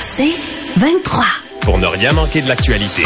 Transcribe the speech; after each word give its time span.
C'est 0.00 0.34
23. 0.76 1.24
Pour 1.62 1.78
ne 1.78 1.86
rien 1.86 2.12
manquer 2.12 2.42
de 2.42 2.48
l'actualité. 2.48 3.02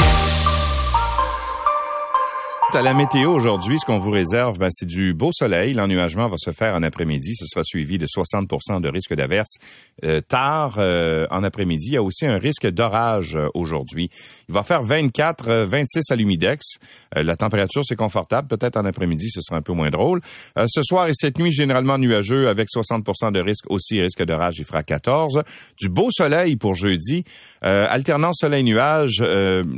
À 2.72 2.82
la 2.82 2.95
météo 2.95 3.32
aujourd'hui, 3.32 3.80
ce 3.80 3.84
qu'on 3.84 3.98
vous 3.98 4.12
réserve, 4.12 4.58
ben, 4.58 4.68
c'est 4.70 4.86
du 4.86 5.12
beau 5.12 5.30
soleil. 5.32 5.74
L'ennuagement 5.74 6.29
va 6.29 6.36
se 6.38 6.52
faire 6.52 6.74
en 6.74 6.84
après-midi. 6.84 7.34
Ce 7.34 7.45
sera 7.46 7.64
suivi 7.64 7.98
de 7.98 8.06
60% 8.06 8.80
de 8.80 8.88
risque 8.88 9.12
d'averse 9.12 9.56
euh, 10.04 10.20
tard 10.20 10.77
euh, 10.79 11.27
en 11.30 11.43
après-midi. 11.43 11.88
Il 11.88 11.95
y 11.95 11.96
a 11.96 12.02
aussi 12.02 12.27
un 12.27 12.38
risque 12.38 12.68
d'orage 12.68 13.34
euh, 13.34 13.48
aujourd'hui. 13.54 14.09
Il 14.48 14.54
va 14.54 14.62
faire 14.62 14.82
24, 14.82 15.64
26 15.64 16.11
à 16.11 16.16
l'humidex. 16.16 16.77
la 17.16 17.36
température, 17.36 17.82
c'est 17.84 17.96
confortable. 17.96 18.46
Peut-être 18.46 18.77
en 18.77 18.84
après-midi, 18.84 19.30
ce 19.30 19.41
sera 19.41 19.57
un 19.59 19.62
peu 19.62 19.73
moins 19.73 19.91
drôle. 19.91 20.21
ce 20.66 20.82
soir 20.82 21.09
et 21.09 21.14
cette 21.14 21.39
nuit, 21.39 21.50
généralement 21.50 21.98
nuageux 21.98 22.48
avec 22.48 22.68
60% 22.68 23.32
de 23.32 23.41
risque 23.41 23.64
aussi. 23.68 24.00
Risque 24.00 24.25
d'orage, 24.25 24.59
il 24.59 24.64
fera 24.64 24.82
14. 24.84 25.43
Du 25.79 25.89
beau 25.89 26.09
soleil 26.11 26.57
pour 26.57 26.77
jeudi. 26.77 27.25
alternance 27.62 28.39
soleil-nuage. 28.40 29.25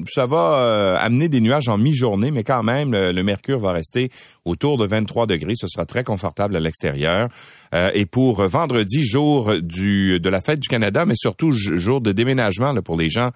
ça 0.09 0.27
va 0.27 0.99
amener 1.01 1.29
des 1.29 1.41
nuages 1.41 1.69
en 1.69 1.79
mi-journée, 1.79 2.31
mais 2.31 2.45
quand 2.45 2.63
même, 2.63 2.82
le, 2.91 3.23
mercure 3.23 3.59
va 3.59 3.73
rester 3.73 4.11
autour 4.45 4.79
de 4.79 4.87
23 4.87 5.27
degrés. 5.27 5.55
Ce 5.55 5.69
sera 5.69 5.87
très 5.87 6.05
confortable 6.05 6.57
à 6.57 6.61
l'extérieur. 6.61 7.29
Euh, 7.75 7.91
et 7.95 8.07
pour 8.07 8.43
vendredi, 8.47 9.05
jour 9.05 9.53
de 9.53 10.29
la 10.29 10.41
fête 10.41 10.61
du 10.61 10.69
Canada, 10.69 11.05
mais 11.07 11.15
surtout 11.17 11.53
jour 11.53 12.01
de 12.01 12.13
déménagement 12.13 12.75
pour 12.83 12.97
les 12.97 13.11
gens 13.11 13.31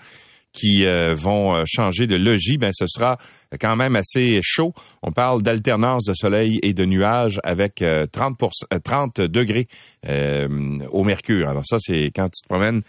qui 0.56 0.86
euh, 0.86 1.14
vont 1.16 1.54
euh, 1.54 1.64
changer 1.66 2.06
de 2.06 2.16
logis, 2.16 2.58
ben 2.58 2.70
ce 2.72 2.86
sera 2.88 3.18
quand 3.60 3.76
même 3.76 3.94
assez 3.94 4.40
chaud. 4.42 4.74
On 5.02 5.12
parle 5.12 5.42
d'alternance 5.42 6.04
de 6.04 6.14
soleil 6.14 6.58
et 6.62 6.72
de 6.72 6.84
nuages 6.84 7.40
avec 7.44 7.84
30 8.12 8.38
30 8.82 9.20
degrés 9.20 9.68
au 10.90 11.04
mercure. 11.04 11.48
Alors 11.48 11.64
ça 11.64 11.76
c'est 11.78 12.10
quand 12.14 12.28
tu 12.28 12.42
te 12.42 12.48
promènes 12.48 12.82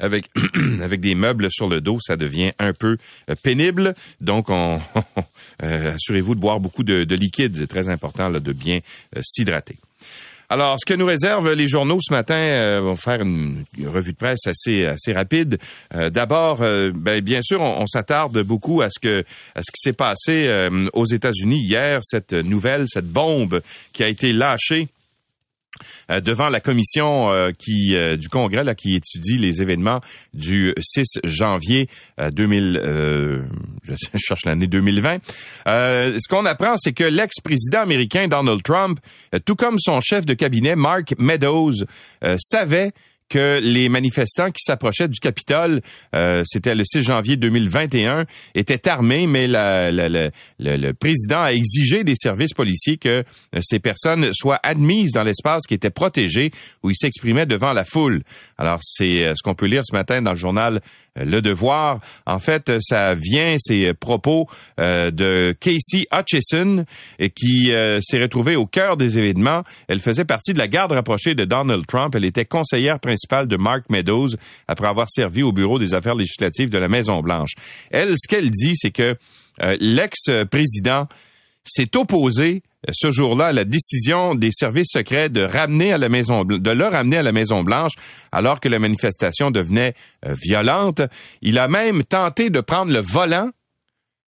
avec 0.00 0.30
avec 0.82 1.00
des 1.00 1.14
meubles 1.14 1.48
sur 1.50 1.68
le 1.68 1.80
dos, 1.80 1.98
ça 2.00 2.16
devient 2.16 2.52
un 2.58 2.72
peu 2.72 2.96
euh, 3.28 3.34
pénible. 3.40 3.94
Donc, 4.20 4.48
on, 4.48 4.80
euh, 5.62 5.94
assurez-vous 5.94 6.34
de 6.34 6.40
boire 6.40 6.60
beaucoup 6.60 6.82
de, 6.82 7.04
de 7.04 7.14
liquide. 7.14 7.56
C'est 7.56 7.66
très 7.66 7.88
important 7.88 8.28
là, 8.28 8.40
de 8.40 8.52
bien 8.52 8.80
euh, 9.16 9.20
s'hydrater. 9.22 9.76
Alors, 10.50 10.76
ce 10.80 10.84
que 10.84 10.94
nous 10.94 11.06
réservent 11.06 11.52
les 11.52 11.68
journaux 11.68 11.98
ce 12.00 12.12
matin, 12.12 12.34
euh, 12.36 12.80
vont 12.80 12.96
faire 12.96 13.22
une, 13.22 13.64
revue 13.86 14.12
de 14.12 14.16
presse 14.16 14.46
assez 14.46 14.84
assez 14.84 15.12
rapide. 15.12 15.58
D'abord, 15.94 16.58
ben, 16.58 17.20
bien 17.20 17.40
sûr, 17.42 17.60
on, 17.60 17.82
on 17.82 17.86
s'attarde 17.86 18.42
beaucoup 18.42 18.82
à 18.82 18.88
ce 18.90 18.98
que 19.00 19.24
à 19.54 19.62
ce 19.62 19.70
qui 19.72 19.80
s'est 19.80 19.92
passé 19.92 20.68
aux 20.92 21.06
États-Unis 21.06 21.60
hier, 21.60 22.00
cette 22.02 22.32
nouvelle, 22.32 22.86
cette 22.88 23.08
bombe 23.08 23.62
qui 23.92 24.02
a 24.02 24.08
été 24.08 24.32
lâchée 24.32 24.88
euh, 24.88 24.99
devant 26.20 26.48
la 26.48 26.60
commission 26.60 27.30
euh, 27.30 27.50
qui 27.56 27.94
euh, 27.94 28.16
du 28.16 28.28
Congrès 28.28 28.64
là, 28.64 28.74
qui 28.74 28.94
étudie 28.94 29.38
les 29.38 29.62
événements 29.62 30.00
du 30.34 30.74
6 30.80 31.20
janvier 31.24 31.88
2000, 32.18 32.80
je 32.84 33.94
cherche 34.16 34.44
l'année 34.44 34.66
2020. 34.66 35.18
ce 35.66 36.28
qu'on 36.28 36.46
apprend, 36.46 36.76
c'est 36.76 36.92
que 36.92 37.04
l'ex-président 37.04 37.80
américain 37.80 38.28
Donald 38.28 38.62
Trump, 38.62 38.98
tout 39.44 39.56
comme 39.56 39.78
son 39.78 40.00
chef 40.00 40.26
de 40.26 40.34
cabinet 40.34 40.76
Mark 40.76 41.14
Meadows, 41.18 41.84
savait 42.38 42.92
que 43.30 43.60
les 43.62 43.88
manifestants 43.88 44.50
qui 44.50 44.62
s'approchaient 44.62 45.08
du 45.08 45.20
Capitole, 45.20 45.80
euh, 46.14 46.42
c'était 46.46 46.74
le 46.74 46.84
6 46.84 47.02
janvier 47.02 47.36
2021, 47.36 48.26
étaient 48.54 48.88
armés, 48.88 49.26
mais 49.26 49.46
la, 49.46 49.90
le, 49.90 50.92
président 50.92 51.40
a 51.40 51.52
exigé 51.52 52.04
des 52.04 52.16
services 52.16 52.52
policiers 52.52 52.98
que 52.98 53.24
euh, 53.54 53.60
ces 53.62 53.78
personnes 53.78 54.30
soient 54.32 54.60
admises 54.62 55.12
dans 55.12 55.22
l'espace 55.22 55.62
qui 55.66 55.74
était 55.74 55.90
protégé, 55.90 56.50
où 56.82 56.90
ils 56.90 56.96
s'exprimaient 56.96 57.46
devant 57.46 57.72
la 57.72 57.84
foule. 57.84 58.22
Alors, 58.58 58.80
c'est 58.82 59.24
euh, 59.24 59.34
ce 59.36 59.42
qu'on 59.42 59.54
peut 59.54 59.66
lire 59.66 59.82
ce 59.84 59.94
matin 59.94 60.20
dans 60.20 60.32
le 60.32 60.36
journal 60.36 60.80
le 61.24 61.40
Devoir. 61.42 62.00
En 62.26 62.38
fait, 62.38 62.70
ça 62.80 63.14
vient, 63.14 63.56
ces 63.58 63.94
propos 63.94 64.48
euh, 64.78 65.10
de 65.10 65.54
Casey 65.58 66.06
Hutchison, 66.12 66.84
qui 67.34 67.72
euh, 67.72 68.00
s'est 68.02 68.20
retrouvée 68.20 68.56
au 68.56 68.66
cœur 68.66 68.96
des 68.96 69.18
événements. 69.18 69.62
Elle 69.88 70.00
faisait 70.00 70.24
partie 70.24 70.52
de 70.52 70.58
la 70.58 70.68
garde 70.68 70.92
rapprochée 70.92 71.34
de 71.34 71.44
Donald 71.44 71.86
Trump. 71.86 72.14
Elle 72.14 72.24
était 72.24 72.44
conseillère 72.44 73.00
principale 73.00 73.46
de 73.46 73.56
Mark 73.56 73.84
Meadows 73.90 74.30
après 74.68 74.88
avoir 74.88 75.08
servi 75.10 75.42
au 75.42 75.52
bureau 75.52 75.78
des 75.78 75.94
affaires 75.94 76.14
législatives 76.14 76.70
de 76.70 76.78
la 76.78 76.88
Maison-Blanche. 76.88 77.52
Elle, 77.90 78.14
ce 78.16 78.28
qu'elle 78.28 78.50
dit, 78.50 78.72
c'est 78.74 78.90
que 78.90 79.16
euh, 79.62 79.76
l'ex-président 79.80 81.06
s'est 81.64 81.96
opposé 81.96 82.62
ce 82.90 83.10
jour-là 83.10 83.52
la 83.52 83.64
décision 83.64 84.34
des 84.34 84.50
services 84.52 84.92
secrets 84.92 85.28
de 85.28 85.42
ramener 85.42 85.92
à 85.92 85.98
la 85.98 86.08
maison 86.08 86.44
de 86.44 86.70
le 86.70 86.86
ramener 86.86 87.18
à 87.18 87.22
la 87.22 87.32
Maison 87.32 87.62
Blanche 87.62 87.92
alors 88.32 88.60
que 88.60 88.68
la 88.68 88.78
manifestation 88.78 89.50
devenait 89.50 89.94
euh, 90.26 90.34
violente. 90.42 91.02
Il 91.42 91.58
a 91.58 91.68
même 91.68 92.04
tenté 92.04 92.50
de 92.50 92.60
prendre 92.60 92.92
le 92.92 93.00
volant 93.00 93.50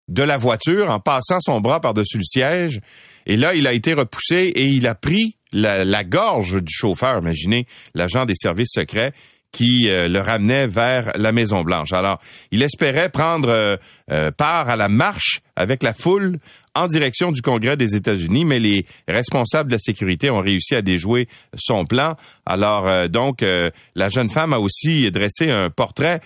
de 0.09 0.23
la 0.23 0.37
voiture 0.37 0.91
en 0.91 1.01
passant 1.01 1.41
son 1.41 1.61
bras 1.61 1.81
par-dessus 1.81 2.19
le 2.19 2.25
siège. 2.25 2.81
Et 3.27 3.37
là, 3.37 3.55
il 3.55 3.67
a 3.67 3.73
été 3.73 3.95
repoussé 3.95 4.53
et 4.55 4.67
il 4.67 4.87
a 4.87 4.95
pris 4.95 5.37
la, 5.53 6.05
gorge 6.05 6.63
du 6.63 6.73
chauffeur, 6.73 7.19
imaginez, 7.19 7.67
l'agent 7.95 8.27
des 8.27 8.35
services 8.35 8.73
secrets 8.73 9.13
qui 9.53 9.89
euh, 9.89 10.09
le 10.09 10.21
ramenait 10.21 10.67
vers 10.67 11.13
la 11.15 11.31
Maison 11.31 11.63
Blanche. 11.63 11.93
Alors, 11.93 12.21
il 12.51 12.63
espérait 12.63 13.11
prendre 13.11 13.79
euh, 14.11 14.31
part 14.33 14.69
à 14.69 14.77
la 14.77 14.89
marche 14.89 15.41
avec 15.57 15.83
la 15.83 15.95
foule 15.95 16.39
en 16.75 16.87
direction 16.87 17.33
du 17.33 17.43
Congrès 17.43 17.77
des 17.77 17.97
États-Unis, 17.97 18.45
mais 18.45 18.59
les 18.59 18.87
responsables 19.09 19.71
de 19.71 19.75
la 19.75 19.79
sécurité 19.79 20.31
ont 20.31 20.41
réussi 20.41 20.75
à 20.75 20.83
déjouer 20.83 21.29
son 21.57 21.85
plan. 21.85 22.17
Alors 22.47 22.87
euh, 22.89 23.09
donc, 23.09 23.43
euh, 23.43 23.71
la 23.95 24.09
jeune 24.09 24.31
femme 24.31 24.53
a 24.53 24.59
aussi 24.59 25.11
dressé 25.11 25.51
un 25.51 25.71
portrait 25.71 26.21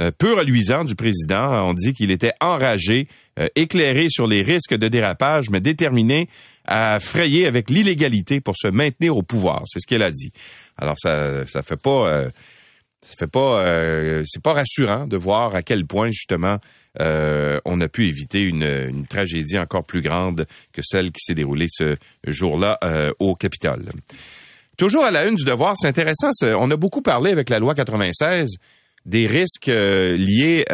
euh, 0.00 0.10
peu 0.16 0.34
reluisant 0.34 0.84
du 0.84 0.94
président. 0.94 1.68
On 1.68 1.74
dit 1.74 1.92
qu'il 1.92 2.10
était 2.10 2.32
enragé, 2.40 3.08
éclairé 3.54 4.08
sur 4.10 4.26
les 4.26 4.42
risques 4.42 4.74
de 4.74 4.88
dérapage, 4.88 5.48
mais 5.50 5.60
déterminé 5.60 6.28
à 6.66 7.00
frayer 7.00 7.46
avec 7.46 7.70
l'illégalité 7.70 8.40
pour 8.40 8.54
se 8.54 8.68
maintenir 8.68 9.16
au 9.16 9.22
pouvoir. 9.22 9.62
C'est 9.64 9.80
ce 9.80 9.86
qu'elle 9.86 10.02
a 10.02 10.10
dit. 10.10 10.30
Alors 10.76 10.96
ça, 10.98 11.46
ça 11.46 11.62
fait 11.62 11.78
pas, 11.78 12.24
ça 13.02 13.14
fait 13.18 13.30
pas, 13.30 13.64
c'est 14.26 14.42
pas 14.42 14.52
rassurant 14.52 15.06
de 15.06 15.16
voir 15.16 15.54
à 15.54 15.62
quel 15.62 15.86
point 15.86 16.10
justement 16.10 16.58
euh, 16.98 17.60
on 17.64 17.80
a 17.80 17.88
pu 17.88 18.06
éviter 18.06 18.42
une, 18.42 19.06
tragédie 19.08 19.58
encore 19.58 19.84
plus 19.84 20.02
grande 20.02 20.46
que 20.72 20.82
celle 20.82 21.12
qui 21.12 21.20
s'est 21.20 21.34
déroulée 21.34 21.68
ce 21.70 21.96
jour-là 22.26 22.78
euh, 22.82 23.12
au 23.18 23.34
Capitole. 23.34 23.84
Toujours 24.76 25.04
à 25.04 25.10
la 25.10 25.26
une 25.26 25.36
du 25.36 25.44
devoir, 25.44 25.74
c'est 25.76 25.88
intéressant, 25.88 26.30
on 26.42 26.70
a 26.70 26.76
beaucoup 26.76 27.02
parlé 27.02 27.30
avec 27.30 27.48
la 27.50 27.58
loi 27.58 27.74
96 27.74 28.56
des 29.06 29.26
risques 29.26 29.68
euh, 29.68 30.16
liés 30.16 30.64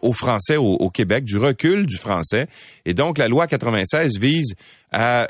au 0.00 0.12
français 0.12 0.56
au, 0.56 0.90
Québec, 0.90 1.24
du 1.24 1.38
recul 1.38 1.86
du 1.86 1.96
français. 1.96 2.46
Et 2.86 2.94
donc, 2.94 3.18
la 3.18 3.28
loi 3.28 3.46
96 3.46 4.18
vise 4.18 4.54
à 4.90 5.26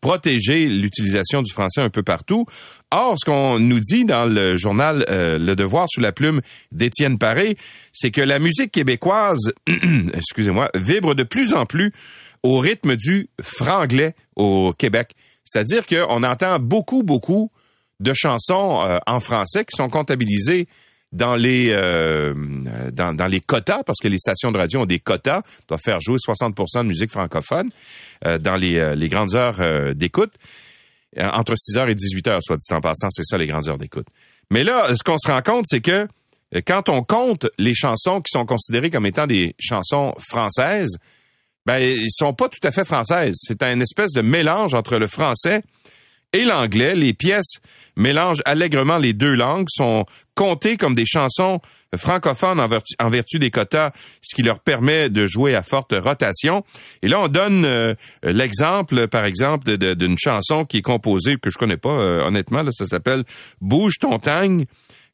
protéger 0.00 0.66
l'utilisation 0.66 1.42
du 1.42 1.52
français 1.52 1.80
un 1.80 1.90
peu 1.90 2.02
partout. 2.02 2.46
Or, 2.94 3.14
ce 3.18 3.24
qu'on 3.24 3.58
nous 3.58 3.80
dit 3.80 4.04
dans 4.04 4.26
le 4.26 4.58
journal 4.58 5.06
euh, 5.08 5.38
Le 5.38 5.56
Devoir 5.56 5.86
sous 5.88 6.02
la 6.02 6.12
plume 6.12 6.42
d'Étienne 6.72 7.16
Paré, 7.16 7.56
c'est 7.90 8.10
que 8.10 8.20
la 8.20 8.38
musique 8.38 8.70
québécoise, 8.70 9.54
excusez-moi, 10.12 10.68
vibre 10.74 11.14
de 11.14 11.22
plus 11.22 11.54
en 11.54 11.64
plus 11.64 11.94
au 12.42 12.58
rythme 12.58 12.94
du 12.96 13.30
franglais 13.40 14.14
au 14.36 14.74
Québec. 14.76 15.12
C'est-à-dire 15.42 15.86
qu'on 15.86 16.22
entend 16.22 16.58
beaucoup, 16.58 17.02
beaucoup 17.02 17.50
de 18.00 18.12
chansons 18.12 18.82
euh, 18.84 18.98
en 19.06 19.20
français 19.20 19.64
qui 19.64 19.74
sont 19.74 19.88
comptabilisées 19.88 20.68
dans 21.12 21.34
les 21.34 21.68
euh, 21.70 22.34
dans, 22.92 23.16
dans, 23.16 23.26
les 23.26 23.40
quotas, 23.40 23.84
parce 23.84 24.00
que 24.02 24.08
les 24.08 24.18
stations 24.18 24.52
de 24.52 24.58
radio 24.58 24.82
ont 24.82 24.86
des 24.86 24.98
quotas, 24.98 25.40
doivent 25.66 25.80
faire 25.82 26.00
jouer 26.02 26.18
60% 26.18 26.82
de 26.82 26.88
musique 26.88 27.10
francophone 27.10 27.70
dans 28.22 28.56
les, 28.56 28.94
les 28.96 29.08
grandes 29.08 29.34
heures 29.34 29.94
d'écoute. 29.94 30.32
Euh, 31.18 31.28
entre 31.32 31.54
6 31.56 31.76
h 31.76 31.90
et 31.90 31.94
18 31.94 32.26
h 32.26 32.38
soit 32.42 32.56
dit 32.56 32.72
en 32.72 32.80
passant, 32.80 33.08
c'est 33.10 33.24
ça 33.24 33.36
les 33.36 33.46
grandes 33.46 33.68
heures 33.68 33.78
d'écoute. 33.78 34.06
Mais 34.50 34.64
là, 34.64 34.88
ce 34.94 35.02
qu'on 35.02 35.18
se 35.18 35.30
rend 35.30 35.42
compte, 35.42 35.66
c'est 35.68 35.80
que 35.80 36.08
euh, 36.54 36.60
quand 36.66 36.88
on 36.88 37.02
compte 37.02 37.46
les 37.58 37.74
chansons 37.74 38.20
qui 38.20 38.30
sont 38.30 38.46
considérées 38.46 38.90
comme 38.90 39.06
étant 39.06 39.26
des 39.26 39.54
chansons 39.58 40.14
françaises, 40.18 40.96
ben 41.66 41.78
ils 41.78 42.10
sont 42.10 42.34
pas 42.34 42.48
tout 42.48 42.66
à 42.66 42.70
fait 42.70 42.84
françaises. 42.84 43.36
C'est 43.38 43.62
un 43.62 43.78
espèce 43.80 44.12
de 44.12 44.22
mélange 44.22 44.74
entre 44.74 44.98
le 44.98 45.06
français 45.06 45.62
et 46.32 46.44
l'anglais. 46.44 46.94
Les 46.94 47.12
pièces 47.12 47.58
mélangent 47.96 48.42
allègrement 48.46 48.98
les 48.98 49.12
deux 49.12 49.34
langues, 49.34 49.66
sont 49.68 50.04
comptées 50.34 50.76
comme 50.76 50.94
des 50.94 51.06
chansons 51.06 51.60
francophones 51.96 52.60
en 52.60 53.08
vertu, 53.08 53.38
des 53.38 53.50
quotas, 53.50 53.90
ce 54.22 54.34
qui 54.34 54.42
leur 54.42 54.60
permet 54.60 55.10
de 55.10 55.26
jouer 55.26 55.54
à 55.54 55.62
forte 55.62 55.92
rotation. 55.92 56.64
Et 57.02 57.08
là, 57.08 57.20
on 57.20 57.28
donne 57.28 57.64
euh, 57.64 57.94
l'exemple, 58.22 59.08
par 59.08 59.24
exemple, 59.24 59.76
d'une 59.76 60.16
chanson 60.18 60.64
qui 60.64 60.78
est 60.78 60.82
composée, 60.82 61.36
que 61.36 61.50
je 61.50 61.58
connais 61.58 61.76
pas 61.76 61.90
euh, 61.90 62.26
honnêtement, 62.26 62.62
là, 62.62 62.70
ça 62.72 62.86
s'appelle 62.86 63.24
Bouge 63.60 63.98
ton 64.00 64.18
tangue 64.18 64.64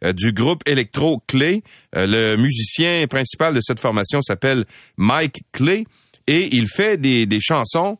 euh, 0.04 0.12
du 0.12 0.32
groupe 0.32 0.62
Electro 0.66 1.22
Clay. 1.26 1.62
le 1.94 2.36
musicien 2.36 3.06
principal 3.08 3.54
de 3.54 3.60
cette 3.60 3.81
formation 3.81 4.22
s'appelle 4.22 4.64
Mike 4.96 5.42
Clay 5.52 5.84
et 6.26 6.48
il 6.54 6.69
fait 6.69 6.96
des 6.98 7.40
chansons 7.40 7.98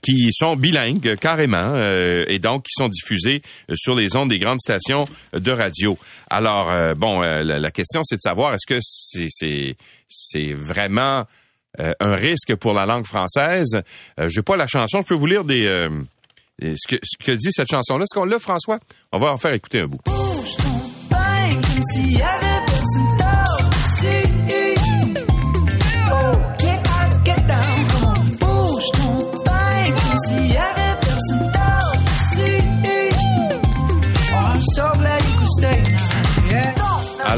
qui 0.00 0.28
sont 0.32 0.56
bilingues 0.56 1.16
carrément 1.16 1.78
et 1.80 2.38
donc 2.38 2.64
qui 2.64 2.72
sont 2.72 2.88
diffusés 2.88 3.42
sur 3.74 3.94
les 3.94 4.14
ondes 4.16 4.30
des 4.30 4.38
grandes 4.38 4.60
stations 4.60 5.06
de 5.32 5.50
radio. 5.50 5.98
Alors 6.30 6.94
bon, 6.96 7.20
la, 7.20 7.70
question 7.70 8.02
c'est 8.04 8.16
de 8.16 8.22
savoir 8.22 8.54
est-ce 8.54 8.66
que 8.66 8.78
c'est 8.80 9.76
c'est 10.08 10.52
vraiment 10.52 11.24
un 12.00 12.14
risque 12.14 12.54
pour 12.56 12.74
la 12.74 12.86
langue 12.86 13.06
française? 13.06 13.82
Je 14.18 14.28
J'ai 14.28 14.42
pas 14.42 14.56
la 14.56 14.66
chanson, 14.66 15.00
je 15.02 15.06
peux 15.06 15.14
vous 15.14 15.26
lire 15.26 15.44
des 15.44 15.88
ce 16.60 16.88
que, 16.88 16.96
ce 17.02 17.24
que 17.24 17.32
dit 17.32 17.50
cette 17.50 17.70
chanson-là. 17.70 18.04
Est-ce 18.04 18.14
qu'on 18.14 18.24
l'a, 18.24 18.38
François? 18.38 18.78
On 19.12 19.18
va 19.18 19.32
en 19.32 19.36
faire 19.36 19.52
écouter 19.52 19.80
un 19.80 19.86
bout. 19.86 20.00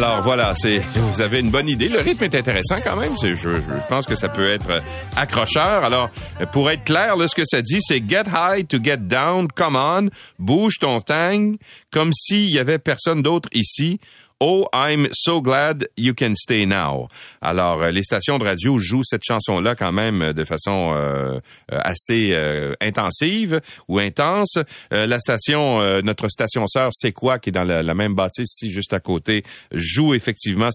Alors 0.05 0.21
voilà, 0.21 0.55
c'est 0.55 0.83
vous 0.95 1.23
avez 1.23 1.41
une 1.41 1.51
bonne 1.51 1.67
idée. 1.67 1.89
Le 1.89 1.99
rythme 1.99 2.25
est 2.25 2.35
intéressant 2.35 2.77
quand 2.85 2.95
même. 2.95 3.15
Je, 3.23 3.35
je, 3.35 3.59
pense 3.89 4.05
que 4.05 4.15
ça 4.15 4.29
peut 4.29 4.51
être 4.51 4.83
accrocheur. 5.17 5.83
Alors 5.83 6.11
pour 6.53 6.71
être 6.71 6.85
clair, 6.85 7.17
là, 7.17 7.27
ce 7.27 7.35
que 7.35 7.47
ça 7.47 7.63
dit, 7.63 7.79
c'est 7.81 8.03
get 8.07 8.25
high 8.27 8.69
to 8.69 8.77
get 8.85 8.99
down. 8.99 9.49
Come 9.49 9.77
on, 9.77 10.11
bouge 10.39 10.75
ton 10.79 11.01
tang, 11.01 11.55
comme 11.91 12.13
s'il 12.13 12.51
y 12.51 12.59
avait 12.59 12.79
personne 12.79 13.23
d'autre 13.23 13.49
ici. 13.55 13.99
Oh, 14.41 14.67
I'm 14.73 15.07
so 15.13 15.41
glad 15.41 15.87
you 15.97 16.13
can 16.13 16.35
stay 16.35 16.67
now. 16.67 17.09
Alors, 17.41 17.83
euh, 17.83 17.91
les 17.91 18.03
stations 18.03 18.37
de 18.39 18.45
radio 18.45 18.79
jouent 18.79 19.05
cette 19.05 19.23
chanson-là 19.23 19.77
quand 19.77 19.93
même 19.93 20.23
euh, 20.23 20.33
de 20.33 20.45
façon 20.45 20.93
euh, 20.95 21.39
assez 21.71 22.37
intensive 22.81 23.61
ou 23.89 23.99
intense. 23.99 24.59
la 24.91 25.21
station, 25.21 25.81
notre 26.03 26.29
station 26.29 26.67
sœur, 26.67 26.91
c'est 26.93 27.13
quoi, 27.13 27.39
qui 27.39 27.51
est 27.51 27.53
dans 27.53 27.65
la, 27.65 27.95
même 27.95 28.15
bâtisse 28.15 28.55
ici 28.55 28.71
juste 28.71 28.93
à 28.93 29.01
côté, 29.01 29.45
joue 29.73 30.15
effectivement 30.15 30.71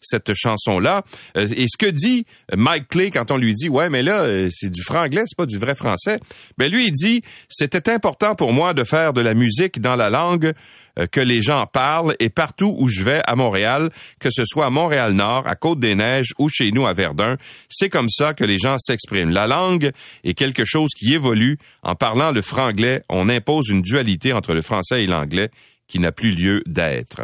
cette 0.00 0.34
chanson-là. 0.34 1.02
et 1.36 1.66
ce 1.68 1.76
que 1.78 1.90
dit 1.90 2.26
Mike 2.54 2.88
Clay 2.88 3.10
quand 3.10 3.30
on 3.30 3.36
lui 3.36 3.54
dit, 3.54 3.68
ouais, 3.68 3.88
mais 3.88 4.02
là, 4.02 4.26
c'est 4.50 4.70
du 4.70 4.82
franglais, 4.82 5.24
c'est 5.26 5.36
pas 5.36 5.46
du 5.46 5.58
vrai 5.58 5.74
français. 5.74 6.18
Ben 6.58 6.70
lui, 6.70 6.86
il 6.88 6.92
dit, 6.92 7.22
c'était 7.48 7.90
important 7.90 8.34
pour 8.34 8.52
moi 8.52 8.74
de 8.74 8.84
faire 8.84 9.12
de 9.12 9.20
la 9.20 9.34
musique 9.34 9.80
dans 9.80 9.96
la 9.96 10.10
langue 10.10 10.52
euh, 10.89 10.89
que 11.10 11.20
les 11.20 11.42
gens 11.42 11.66
parlent 11.66 12.14
et 12.18 12.28
partout 12.28 12.74
où 12.78 12.88
je 12.88 13.02
vais 13.04 13.22
à 13.26 13.36
Montréal, 13.36 13.90
que 14.18 14.30
ce 14.30 14.44
soit 14.44 14.66
à 14.66 14.70
Montréal-Nord, 14.70 15.46
à 15.46 15.54
Côte-des-Neiges 15.54 16.32
ou 16.38 16.48
chez 16.48 16.72
nous 16.72 16.86
à 16.86 16.92
Verdun, 16.92 17.36
c'est 17.68 17.88
comme 17.88 18.10
ça 18.10 18.34
que 18.34 18.44
les 18.44 18.58
gens 18.58 18.76
s'expriment. 18.78 19.30
La 19.30 19.46
langue 19.46 19.92
est 20.24 20.34
quelque 20.34 20.64
chose 20.64 20.90
qui 20.96 21.14
évolue. 21.14 21.58
En 21.82 21.94
parlant 21.94 22.30
le 22.32 22.42
franglais, 22.42 23.02
on 23.08 23.28
impose 23.28 23.68
une 23.68 23.82
dualité 23.82 24.32
entre 24.32 24.54
le 24.54 24.62
français 24.62 25.04
et 25.04 25.06
l'anglais 25.06 25.50
qui 25.88 25.98
n'a 25.98 26.12
plus 26.12 26.32
lieu 26.32 26.62
d'être. 26.66 27.22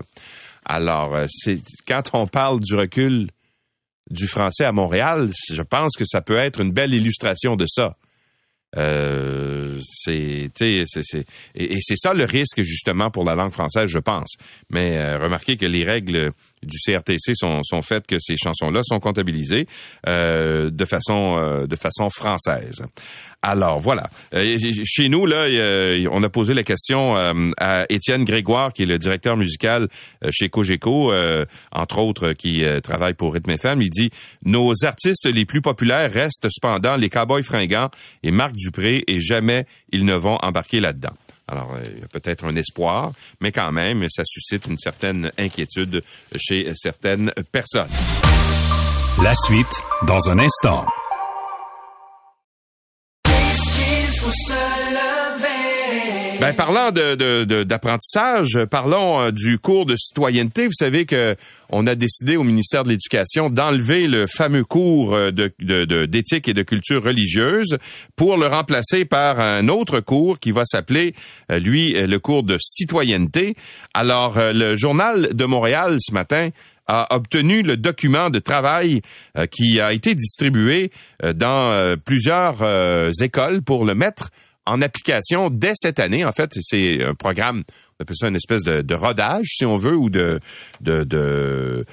Alors, 0.65 1.15
euh, 1.15 1.27
c'est 1.31 1.61
quand 1.87 2.11
on 2.13 2.27
parle 2.27 2.61
du 2.61 2.75
recul 2.75 3.29
du 4.11 4.27
français 4.27 4.65
à 4.65 4.73
Montréal, 4.73 5.31
je 5.53 5.63
pense 5.63 5.97
que 5.97 6.05
ça 6.05 6.21
peut 6.21 6.37
être 6.37 6.61
une 6.61 6.73
belle 6.73 6.95
illustration 6.95 7.57
de 7.57 7.67
ça. 7.67 7.97
Euh, 8.77 9.81
c'est, 9.83 10.51
c'est, 10.55 10.85
et, 11.55 11.77
c'est 11.81 11.97
ça 11.97 12.15
le 12.15 12.25
risque 12.25 12.63
justement 12.63 13.11
pour 13.11 13.25
la 13.25 13.35
langue 13.35 13.53
française, 13.53 13.89
je 13.89 13.99
pense. 13.99 14.35
Mais 14.71 14.99
euh, 14.99 15.19
remarquez 15.19 15.57
que 15.57 15.67
les 15.67 15.85
règles 15.85 16.33
du 16.67 16.79
CRTC 16.79 17.33
sont, 17.35 17.63
sont 17.63 17.83
faites 17.83 18.07
que 18.07 18.19
ces 18.21 18.37
chansons-là 18.37 18.83
sont 18.85 19.01
comptabilisées 19.01 19.67
euh, 20.09 20.71
de 20.71 20.85
façon 20.85 21.37
euh, 21.39 21.67
de 21.67 21.77
façon 21.77 22.11
française. 22.11 22.83
Alors 23.43 23.79
voilà. 23.79 24.11
Euh, 24.35 24.59
chez 24.85 25.09
nous 25.09 25.27
là, 25.27 25.47
on 26.11 26.23
a 26.23 26.29
posé 26.29 26.55
la 26.55 26.63
question 26.63 27.15
à 27.59 27.87
Étienne 27.89 28.25
Grégoire, 28.25 28.73
qui 28.73 28.83
est 28.83 28.87
le 28.87 28.99
directeur 28.99 29.37
musical 29.37 29.89
chez 30.31 30.49
Cogeco, 30.49 31.13
entre 31.71 31.99
autres, 31.99 32.33
qui 32.33 32.65
travaille 32.83 33.15
pour 33.15 33.35
Rhythm 33.35 33.51
FM. 33.51 33.83
Il 33.83 33.91
dit 33.91 34.11
nos 34.45 34.73
artistes 34.85 35.27
les 35.27 35.45
plus 35.45 35.61
populaires 35.61 36.11
restent 36.13 36.49
cependant 36.51 36.97
les 36.97 37.09
Cowboys 37.09 37.45
fringants 37.45 37.91
et 38.23 38.31
Marc 38.31 38.55
Dupré, 38.55 39.05
et 39.07 39.21
jamais 39.21 39.67
ils 39.93 40.05
ne 40.05 40.15
vont 40.15 40.39
embarquer 40.43 40.81
là-dedans. 40.81 41.15
Alors, 41.49 41.75
euh, 41.75 41.83
il 41.95 42.01
y 42.01 42.05
a 42.05 42.09
peut-être 42.09 42.45
un 42.45 42.57
espoir, 42.57 43.13
mais 43.41 43.53
quand 43.53 43.71
même, 43.71 44.05
ça 44.11 44.23
suscite 44.27 44.67
une 44.67 44.79
certaine 44.79 45.31
inquiétude 45.39 46.03
chez 46.37 46.73
certaines 46.75 47.33
personnes. 47.53 47.89
La 49.23 49.35
suite, 49.35 49.83
dans 50.07 50.29
un 50.29 50.39
instant. 50.39 50.87
Ben, 56.41 56.53
parlant 56.53 56.93
de, 56.93 57.63
d'apprentissage, 57.63 58.59
parlons 58.71 59.21
euh, 59.21 59.31
du 59.31 59.59
cours 59.59 59.87
de 59.87 59.97
citoyenneté. 59.97 60.67
Vous 60.67 60.75
savez 60.75 61.07
que 61.07 61.35
on 61.71 61.87
a 61.87 61.95
décidé 61.95 62.37
au 62.37 62.45
ministère 62.45 62.83
de 62.83 62.91
l'Éducation 62.91 63.49
d'enlever 63.49 64.07
le 64.07 64.27
fameux 64.27 64.65
cours 64.65 65.15
euh, 65.15 65.31
de, 65.31 66.05
d'éthique 66.05 66.49
et 66.49 66.55
de 66.55 66.63
culture 66.63 67.03
religieuse 67.03 67.79
pour 68.17 68.37
le 68.37 68.49
remplacer 68.49 69.07
par 69.07 69.41
un 69.41 69.69
autre 69.69 70.01
cours 70.01 70.39
qui 70.39 70.51
va 70.51 70.65
s'appeler, 70.67 71.15
euh, 71.51 71.59
lui, 71.59 71.95
le 71.95 72.19
cours 72.19 72.43
de 72.43 72.59
citoyenneté. 72.61 73.57
Alors, 73.95 74.37
le 74.39 74.77
journal 74.77 75.35
de 75.35 75.45
Montréal 75.47 75.97
ce 76.01 76.13
matin 76.13 76.51
a 76.87 77.15
obtenu 77.17 77.63
le 77.63 77.79
document 77.79 78.29
de 78.31 78.39
travail 78.39 79.01
qui 79.51 79.81
a 79.81 79.93
été 79.93 80.15
distribué 80.15 80.93
dans 81.35 81.97
plusieurs 82.05 82.59
écoles 83.21 83.63
pour 83.63 83.85
le 83.85 83.95
mettre 83.97 84.31
en 84.67 84.83
application 84.83 85.49
dès 85.51 85.73
cette 85.75 86.01
année. 86.01 86.25
En 86.25 86.33
fait, 86.33 86.51
c'est 86.61 87.05
un 87.05 87.15
programme, 87.15 87.63
on 87.99 88.03
appelle 88.03 88.17
ça 88.17 88.29
une 88.29 88.37
espèce 88.37 88.63
de, 88.63 88.95
rodage, 88.95 89.47
si 89.47 89.65
on 89.65 89.77
veut, 89.77 89.97
ou 89.97 90.11
de, 90.11 90.41
de, 90.81 91.05
de 91.05 91.17
euh, 91.17 91.85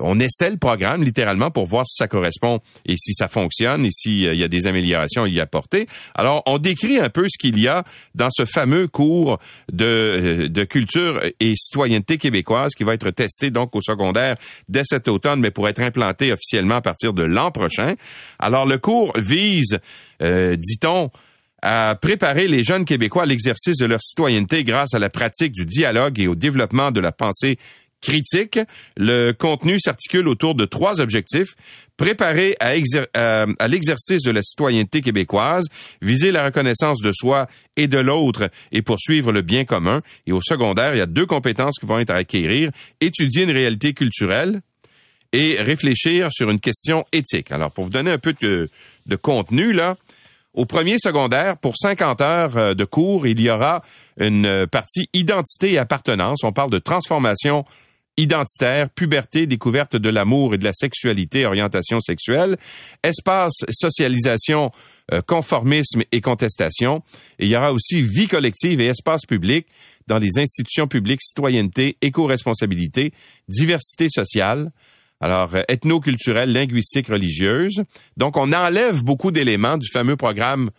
on 0.00 0.18
essaie 0.20 0.50
le 0.50 0.56
programme 0.56 1.02
littéralement 1.02 1.50
pour 1.50 1.66
voir 1.66 1.86
si 1.86 1.96
ça 1.96 2.08
correspond 2.08 2.60
et 2.86 2.94
si 2.96 3.12
ça 3.12 3.28
fonctionne 3.28 3.84
et 3.84 3.90
s'il 3.90 4.34
y 4.34 4.44
a 4.44 4.48
des 4.48 4.66
améliorations 4.66 5.24
à 5.24 5.28
y 5.28 5.40
apporter. 5.40 5.86
Alors, 6.14 6.42
on 6.46 6.58
décrit 6.58 6.98
un 6.98 7.10
peu 7.10 7.26
ce 7.28 7.36
qu'il 7.38 7.58
y 7.58 7.68
a 7.68 7.84
dans 8.14 8.30
ce 8.30 8.44
fameux 8.44 8.88
cours 8.88 9.38
de, 9.72 9.84
euh, 9.84 10.48
de 10.48 10.64
culture 10.64 11.20
et 11.40 11.54
citoyenneté 11.56 12.16
québécoise 12.16 12.72
qui 12.74 12.84
va 12.84 12.94
être 12.94 13.10
testé 13.10 13.50
donc 13.50 13.74
au 13.74 13.80
secondaire 13.80 14.36
dès 14.68 14.84
cet 14.84 15.08
automne, 15.08 15.40
mais 15.40 15.50
pour 15.50 15.68
être 15.68 15.80
implanté 15.80 16.32
officiellement 16.32 16.76
à 16.76 16.82
partir 16.82 17.12
de 17.12 17.22
l'an 17.22 17.50
prochain. 17.50 17.96
Alors, 18.38 18.66
le 18.66 18.78
cours 18.78 19.12
vise, 19.18 19.78
euh, 20.22 20.56
dit-on, 20.56 21.10
à 21.62 21.96
préparer 22.00 22.48
les 22.48 22.64
jeunes 22.64 22.84
Québécois 22.84 23.24
à 23.24 23.26
l'exercice 23.26 23.76
de 23.76 23.86
leur 23.86 24.02
citoyenneté 24.02 24.64
grâce 24.64 24.94
à 24.94 24.98
la 24.98 25.10
pratique 25.10 25.52
du 25.52 25.66
dialogue 25.66 26.18
et 26.20 26.26
au 26.26 26.34
développement 26.34 26.90
de 26.90 27.00
la 27.00 27.12
pensée 27.12 27.58
critique. 28.00 28.58
Le 28.96 29.32
contenu 29.32 29.78
s'articule 29.78 30.28
autour 30.28 30.54
de 30.54 30.64
trois 30.64 31.00
objectifs. 31.00 31.54
Préparer 31.96 32.56
à, 32.60 32.72
à 33.58 33.68
l'exercice 33.68 34.22
de 34.22 34.30
la 34.30 34.42
citoyenneté 34.42 35.02
québécoise, 35.02 35.66
viser 36.00 36.32
la 36.32 36.46
reconnaissance 36.46 37.02
de 37.02 37.12
soi 37.12 37.46
et 37.76 37.88
de 37.88 37.98
l'autre 37.98 38.48
et 38.72 38.80
poursuivre 38.80 39.32
le 39.32 39.42
bien 39.42 39.66
commun. 39.66 40.00
Et 40.26 40.32
au 40.32 40.40
secondaire, 40.40 40.94
il 40.94 40.98
y 40.98 41.02
a 41.02 41.06
deux 41.06 41.26
compétences 41.26 41.78
qui 41.78 41.84
vont 41.84 41.98
être 41.98 42.10
à 42.10 42.16
acquérir. 42.16 42.70
Étudier 43.02 43.42
une 43.42 43.50
réalité 43.50 43.92
culturelle 43.92 44.62
et 45.32 45.60
réfléchir 45.60 46.30
sur 46.32 46.48
une 46.48 46.58
question 46.58 47.04
éthique. 47.12 47.52
Alors, 47.52 47.70
pour 47.70 47.84
vous 47.84 47.90
donner 47.90 48.12
un 48.12 48.18
peu 48.18 48.34
de 48.40 49.16
contenu, 49.16 49.72
là, 49.72 49.96
au 50.54 50.66
premier 50.66 50.98
secondaire, 50.98 51.56
pour 51.58 51.76
50 51.76 52.20
heures 52.20 52.56
euh, 52.56 52.74
de 52.74 52.84
cours, 52.84 53.26
il 53.26 53.40
y 53.40 53.50
aura 53.50 53.82
une 54.18 54.46
euh, 54.46 54.66
partie 54.66 55.08
identité 55.12 55.72
et 55.72 55.78
appartenance. 55.78 56.42
On 56.42 56.52
parle 56.52 56.70
de 56.70 56.78
transformation 56.78 57.64
identitaire, 58.16 58.90
puberté, 58.90 59.46
découverte 59.46 59.96
de 59.96 60.08
l'amour 60.08 60.54
et 60.54 60.58
de 60.58 60.64
la 60.64 60.74
sexualité, 60.74 61.46
orientation 61.46 62.00
sexuelle, 62.00 62.56
espace, 63.02 63.64
socialisation, 63.70 64.72
euh, 65.12 65.22
conformisme 65.22 66.02
et 66.12 66.20
contestation. 66.20 67.02
il 67.38 67.48
y 67.48 67.56
aura 67.56 67.72
aussi 67.72 68.02
vie 68.02 68.28
collective 68.28 68.80
et 68.80 68.86
espace 68.86 69.22
public 69.26 69.66
dans 70.08 70.18
les 70.18 70.38
institutions 70.38 70.88
publiques, 70.88 71.22
citoyenneté, 71.22 71.96
éco-responsabilité, 72.02 73.12
diversité 73.48 74.08
sociale, 74.08 74.72
alors, 75.20 75.54
euh, 75.54 75.62
ethno-culturelle, 75.68 76.52
linguistique, 76.52 77.08
religieuse. 77.08 77.84
Donc, 78.16 78.36
on 78.36 78.52
enlève 78.52 79.02
beaucoup 79.02 79.30
d'éléments 79.30 79.76
du 79.76 79.88
fameux 79.90 80.16
programme 80.16 80.70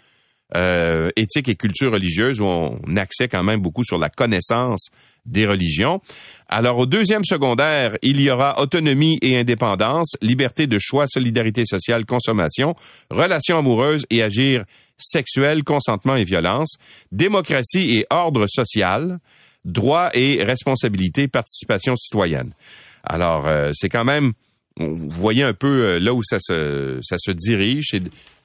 euh, 0.55 1.09
éthique 1.15 1.47
et 1.47 1.55
culture 1.55 1.93
religieuse 1.93 2.41
où 2.41 2.45
on 2.45 2.95
accède 2.97 3.31
quand 3.31 3.43
même 3.43 3.61
beaucoup 3.61 3.83
sur 3.83 3.97
la 3.97 4.09
connaissance 4.09 4.89
des 5.25 5.45
religions. 5.45 6.01
Alors, 6.49 6.79
au 6.79 6.85
deuxième 6.87 7.23
secondaire, 7.23 7.97
il 8.01 8.19
y 8.19 8.31
aura 8.31 8.59
autonomie 8.59 9.19
et 9.21 9.37
indépendance, 9.37 10.15
liberté 10.21 10.65
de 10.65 10.79
choix, 10.79 11.05
solidarité 11.07 11.63
sociale, 11.65 12.05
consommation, 12.05 12.75
relations 13.11 13.59
amoureuses 13.59 14.05
et 14.09 14.23
agir 14.23 14.65
sexuel, 14.97 15.63
consentement 15.63 16.15
et 16.15 16.23
violence, 16.23 16.75
démocratie 17.11 17.97
et 17.97 18.05
ordre 18.09 18.47
social, 18.47 19.19
droit 19.63 20.09
et 20.13 20.43
responsabilité, 20.43 21.27
participation 21.27 21.95
citoyenne. 21.95 22.53
Alors, 23.03 23.47
euh, 23.47 23.71
c'est 23.73 23.89
quand 23.89 24.03
même, 24.03 24.33
vous 24.77 25.09
voyez 25.09 25.43
un 25.43 25.53
peu 25.53 25.83
euh, 25.83 25.99
là 25.99 26.13
où 26.13 26.23
ça 26.23 26.37
se, 26.39 26.99
ça 27.03 27.17
se 27.19 27.31
dirige. 27.31 27.91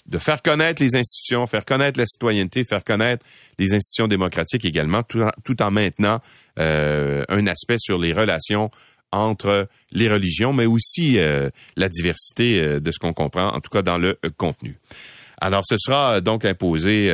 de 0.07 0.19
faire 0.19 0.41
connaître 0.41 0.83
les 0.83 0.97
institutions, 0.97 1.47
faire 1.47 1.65
connaître 1.65 1.99
la 1.99 2.07
citoyenneté, 2.07 2.65
faire 2.65 2.85
connaître 2.85 3.25
les 3.59 3.75
institutions 3.75 4.09
démocratiques 4.09 4.65
également, 4.65 5.03
tout 5.03 5.63
en, 5.63 5.71
maintenant 5.71 6.21
euh, 6.59 7.25
un 7.29 7.47
aspect 7.47 7.79
sur 7.79 7.99
les 7.99 8.13
relations 8.13 8.71
entre 9.13 9.69
les 9.93 10.09
religions, 10.09 10.53
mais 10.53 10.67
aussi 10.67 11.19
la 11.77 11.89
diversité 11.89 12.81
de 12.81 12.91
ce 12.91 12.99
qu'on 12.99 13.15
comprend, 13.15 13.49
en 13.49 13.61
tout 13.61 13.71
cas 13.71 13.83
dans 13.83 13.99
le 13.99 14.19
contenu. 14.37 14.77
Alors, 15.41 15.63
ce 15.67 15.77
sera 15.79 16.21
donc 16.21 16.45
imposé 16.45 17.13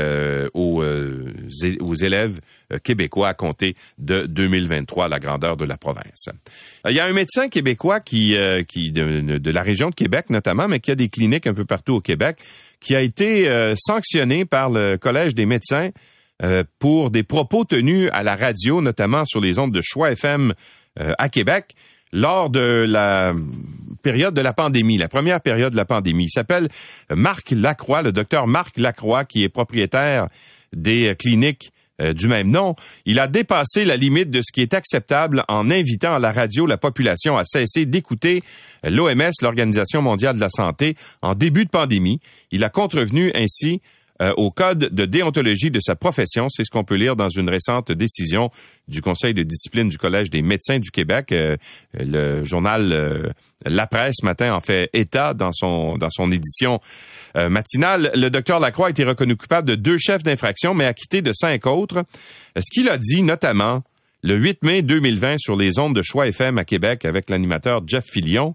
aux, 0.55 0.83
aux, 0.83 1.95
élèves 1.95 2.41
québécois 2.85 3.29
à 3.29 3.35
compter 3.35 3.75
de 3.99 4.26
2023 4.26 5.07
à 5.07 5.09
la 5.09 5.19
grandeur 5.19 5.57
de 5.57 5.64
la 5.64 5.76
province. 5.76 6.29
Il 6.88 6.95
y 6.95 7.00
a 7.00 7.07
un 7.07 7.12
médecin 7.12 7.49
québécois 7.49 8.00
qui, 8.00 8.37
qui 8.69 8.93
de, 8.93 9.50
la 9.50 9.62
région 9.62 9.91
de 9.91 9.95
Québec 9.95 10.31
notamment, 10.31 10.69
mais 10.69 10.81
qui 10.81 10.91
a 10.91 10.95
des 10.95 11.09
cliniques 11.09 11.47
un 11.47 11.55
peu 11.55 11.64
partout 11.64 11.95
au 11.95 12.00
Québec, 12.00 12.37
qui 12.81 12.95
a 12.95 13.00
été 13.00 13.75
sanctionné 13.76 14.45
par 14.45 14.71
le 14.71 14.97
Collège 14.97 15.35
des 15.35 15.47
médecins 15.47 15.91
euh, 16.43 16.64
pour 16.81 17.11
des 17.11 17.23
propos 17.23 17.64
tenus 17.64 18.11
à 18.12 18.25
la 18.25 18.35
radio, 18.35 18.83
notamment 18.83 19.25
sur 19.25 19.41
les 19.41 19.61
ondes 19.61 19.71
de 19.71 19.81
Choix 19.81 20.11
FM 20.11 20.55
euh, 20.99 21.12
à 21.19 21.29
Québec, 21.29 21.76
lors 22.12 22.50
de 22.50 22.85
la 22.88 23.33
période 24.02 24.35
de 24.35 24.40
la 24.40 24.52
pandémie, 24.52 24.99
la 24.99 25.09
première 25.09 25.40
période 25.40 25.73
de 25.73 25.76
la 25.76 25.85
pandémie. 25.85 26.28
S'appelle 26.28 26.68
Marc 27.11 27.50
Lacroix, 27.50 28.02
le 28.02 28.12
docteur 28.12 28.47
Marc 28.47 28.78
Lacroix, 28.78 29.25
qui 29.25 29.42
est 29.42 29.49
propriétaire 29.49 30.28
des 30.73 31.14
cliniques 31.18 31.73
euh, 32.00 32.14
du 32.14 32.26
même 32.26 32.50
nom. 32.50 32.75
Il 33.04 33.21
a 33.21 33.28
dépassé 33.28 33.85
la 33.85 33.97
limite 33.97 34.30
de 34.30 34.40
ce 34.42 34.50
qui 34.52 34.62
est 34.62 34.75
acceptable 34.75 35.44
en 35.49 35.71
invitant 35.71 36.14
à 36.14 36.18
la 36.18 36.32
radio 36.32 36.66
la 36.66 36.78
population 36.78 37.37
à 37.37 37.44
cesser 37.44 37.85
d'écouter 37.87 38.42
l'OMS, 38.82 39.30
l'Organisation 39.42 40.00
mondiale 40.02 40.37
de 40.37 40.40
la 40.40 40.49
santé, 40.49 40.97
en 41.21 41.35
début 41.35 41.64
de 41.64 41.71
pandémie. 41.71 42.21
Il 42.50 42.64
a 42.64 42.71
contrevenu 42.71 43.30
ainsi 43.35 43.82
euh, 44.23 44.33
au 44.37 44.52
code 44.52 44.79
de 44.79 45.05
déontologie 45.05 45.73
de 45.73 45.81
sa 45.81 45.97
profession. 45.97 46.49
C'est 46.49 46.62
ce 46.64 46.71
qu'on 46.71 46.85
peut 46.85 46.95
lire 46.95 47.17
dans 47.17 47.29
une 47.29 47.50
récente 47.50 47.91
décision 47.91 48.50
du 48.87 49.02
Conseil 49.02 49.35
de 49.35 49.43
discipline 49.43 49.88
du 49.88 49.99
Collège 49.99 50.31
des 50.31 50.43
médecins 50.43 50.79
du 50.79 50.93
Québec. 50.93 51.33
Euh, 51.33 51.57
le 51.99 52.45
journal 52.45 52.93
euh, 52.93 53.31
La 53.64 53.88
Presse 53.88 54.17
ce 54.21 54.25
matin 54.25 54.55
en 54.55 54.61
fait 54.61 54.91
état 54.93 55.35
dans 55.35 55.50
son 55.52 55.97
dans 55.97 56.11
son 56.11 56.31
édition 56.31 56.81
matinale. 57.35 58.11
Le 58.14 58.29
docteur 58.29 58.61
Lacroix 58.61 58.88
a 58.88 58.91
été 58.91 59.05
reconnu 59.05 59.37
coupable 59.37 59.67
de 59.67 59.75
deux 59.75 59.97
chefs 59.97 60.23
d'infraction, 60.23 60.75
mais 60.75 60.85
acquitté 60.85 61.23
de 61.23 61.33
cinq 61.33 61.67
autres. 61.67 62.05
Ce 62.55 62.69
qu'il 62.71 62.91
a 62.91 62.99
dit 62.99 63.23
notamment 63.23 63.83
le 64.23 64.37
8 64.37 64.62
mai 64.62 64.83
2020 64.83 65.38
sur 65.38 65.57
les 65.57 65.79
ondes 65.79 65.97
de 65.97 66.02
choix 66.02 66.29
FM 66.29 66.59
à 66.59 66.64
Québec 66.64 67.07
avec 67.07 67.31
l'animateur 67.31 67.81
Jeff 67.88 68.05
Fillion, 68.05 68.55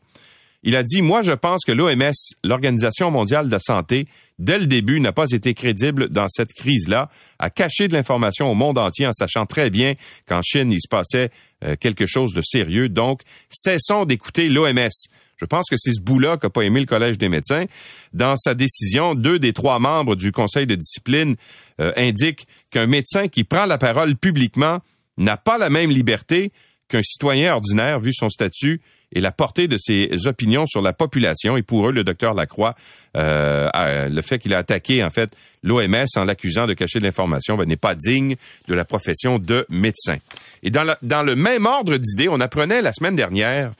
il 0.64 0.76
a 0.76 0.84
dit, 0.84 1.02
moi 1.02 1.22
je 1.22 1.32
pense 1.32 1.66
que 1.66 1.72
l'OMS, 1.72 2.12
l'Organisation 2.44 3.10
mondiale 3.10 3.48
de 3.48 3.52
la 3.52 3.60
santé, 3.60 4.08
dès 4.40 4.60
le 4.60 4.68
début, 4.68 5.00
n'a 5.00 5.12
pas 5.12 5.32
été 5.32 5.54
crédible 5.54 6.10
dans 6.10 6.28
cette 6.30 6.54
crise-là, 6.54 7.10
a 7.40 7.50
caché 7.50 7.88
de 7.88 7.94
l'information 7.94 8.52
au 8.52 8.56
monde 8.56 8.78
entier 8.78 9.08
en 9.08 9.14
sachant 9.14 9.46
très 9.46 9.70
bien 9.70 9.96
qu'en 10.28 10.42
Chine, 10.42 10.72
il 10.72 10.82
se 10.82 10.88
passait 10.88 11.32
euh, 11.64 11.76
quelque 11.76 12.06
chose 12.06 12.34
de 12.34 12.42
sérieux. 12.42 12.90
Donc, 12.90 13.22
cessons 13.50 14.06
d'écouter 14.06 14.50
l'OMS. 14.50 14.90
Je 15.38 15.46
pense 15.46 15.70
que 15.70 15.78
c'est 15.78 15.94
ce 15.94 16.02
bout-là 16.02 16.38
qu'a 16.38 16.50
pas 16.50 16.62
aimé 16.62 16.80
le 16.80 16.86
Collège 16.86 17.18
des 17.18 17.30
médecins. 17.30 17.66
Dans 18.14 18.36
sa 18.38 18.56
décision, 18.56 19.16
deux 19.16 19.40
des 19.40 19.54
trois 19.54 19.80
membres 19.80 20.16
du 20.16 20.32
Conseil 20.32 20.66
de 20.66 20.76
discipline 20.76 21.36
euh, 21.80 21.94
indiquent 21.96 22.48
qu'un 22.72 22.88
médecin 22.88 23.28
qui 23.28 23.44
prend 23.44 23.66
la 23.66 23.78
parole 23.78 24.16
publiquement 24.16 24.80
n'a 25.18 25.38
pas 25.38 25.58
la 25.58 25.70
même 25.70 25.92
liberté 25.92 26.52
qu'un 26.90 27.04
citoyen 27.04 27.54
ordinaire 27.54 28.00
vu 28.00 28.14
son 28.14 28.30
statut 28.30 28.82
et 29.14 29.22
la 29.22 29.32
portée 29.32 29.68
de 29.68 29.78
ses 29.78 30.10
opinions 30.26 30.66
sur 30.68 30.82
la 30.82 30.94
population. 30.94 31.58
Et 31.58 31.62
pour 31.62 31.90
eux, 31.90 31.92
le 31.92 32.04
docteur 32.04 32.34
Lacroix, 32.34 32.76
euh, 33.16 34.10
le 34.10 34.22
fait 34.22 34.40
qu'il 34.40 34.54
a 34.54 34.60
attaqué 34.60 35.04
en 35.04 35.10
fait 35.10 35.32
l'OMS 35.64 36.06
en 36.16 36.26
l'accusant 36.26 36.68
de 36.68 36.74
cacher 36.74 37.00
de 37.00 37.06
l'information 37.06 37.56
ben, 37.56 37.68
n'est 37.68 37.78
pas 37.78 37.96
digne 37.96 38.36
de 38.68 38.74
la 38.74 38.86
profession 38.86 39.40
de 39.40 39.66
médecin. 39.70 40.18
Et 40.64 40.72
dans, 40.72 40.84
le 41.24 41.36
même 41.36 41.66
ordre 41.66 41.98
d'idées, 41.98 42.30
on 42.30 42.40
apprenait 42.40 42.82
la 42.82 42.94
semaine 42.94 43.16
dernière 43.16 43.72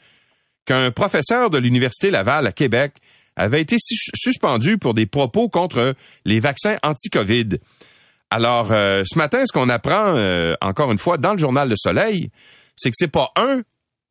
qu'un 0.66 0.92
professeur 0.92 1.50
de 1.50 1.58
l'Université 1.58 2.10
Laval 2.10 2.48
à 2.48 2.52
Québec 2.52 2.94
avait 3.36 3.62
été 3.62 3.78
suspendu 3.80 4.78
pour 4.78 4.94
des 4.94 5.06
propos 5.06 5.48
contre 5.48 5.96
les 6.26 6.40
vaccins 6.40 6.78
anti-COVID. 6.84 7.60
Alors, 8.30 8.72
euh, 8.72 9.04
ce 9.06 9.18
matin, 9.18 9.44
ce 9.46 9.54
qu'on 9.54 9.70
apprend, 9.70 10.16
euh, 10.18 10.56
encore 10.60 10.92
une 10.92 10.98
fois, 10.98 11.18
dans 11.18 11.34
le 11.34 11.38
journal 11.38 11.70
Le 11.70 11.76
Soleil, 11.78 12.30
c'est 12.76 12.90
que 12.90 12.96
c'est 12.98 13.08
pas 13.08 13.32
un, 13.38 13.62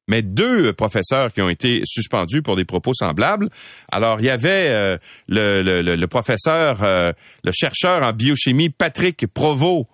mais 0.09 0.23
deux 0.23 0.73
professeurs 0.73 1.33
qui 1.33 1.43
ont 1.43 1.49
été 1.49 1.83
suspendus 1.85 2.43
pour 2.43 2.57
des 2.57 2.65
propos 2.65 2.95
semblables. 2.95 3.49
Alors, 3.91 4.21
il 4.21 4.27
y 4.27 4.31
avait 4.31 4.69
euh, 4.69 4.99
le, 5.29 5.63
le, 5.63 5.97
le, 5.97 6.07
professeur, 6.07 6.83
euh, 6.83 7.13
le 7.45 7.53
chercheur 7.53 8.03
en 8.03 8.13
biochimie 8.13 8.71
Patrick 8.71 9.27
Provost, 9.27 9.87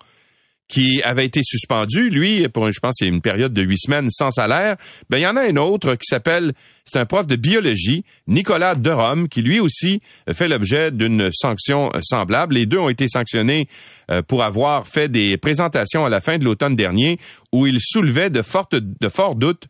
qui 0.73 1.02
avait 1.02 1.26
été 1.26 1.42
suspendu, 1.45 2.09
lui, 2.09 2.49
pour, 2.49 2.73
je 2.73 2.81
pense, 2.81 3.02
a 3.02 3.04
une 3.04 3.21
période 3.21 3.52
de 3.52 3.61
huit 3.61 3.78
semaines 3.78 4.09
sans 4.11 4.31
salaire. 4.31 4.76
Ben, 5.11 5.19
il 5.19 5.21
y 5.21 5.26
en 5.26 5.37
a 5.37 5.42
un 5.42 5.57
autre 5.57 5.97
qui 5.97 6.07
s'appelle, 6.07 6.52
c'est 6.87 6.99
un 6.99 7.04
prof 7.04 7.26
de 7.26 7.37
biologie, 7.37 8.04
Nicolas 8.26 8.75
Derome, 8.75 9.28
qui 9.28 9.42
lui 9.42 9.61
aussi 9.61 10.00
fait 10.33 10.49
l'objet 10.49 10.90
d'une 10.90 11.31
sanction 11.35 11.90
semblable. 12.02 12.54
Les 12.54 12.64
deux 12.64 12.78
ont 12.78 12.88
été 12.88 13.07
sanctionnés 13.07 13.69
euh, 14.11 14.23
pour 14.23 14.42
avoir 14.42 14.88
fait 14.88 15.11
des 15.11 15.37
présentations 15.37 16.07
à 16.07 16.09
la 16.09 16.23
fin 16.23 16.38
de 16.38 16.45
l'automne 16.47 16.75
dernier 16.75 17.19
où 17.52 17.66
ils 17.66 17.81
soulevaient 17.81 18.31
de 18.31 18.40
fortes, 18.40 18.75
de 18.75 19.09
forts 19.11 19.37
doutes 19.37 19.66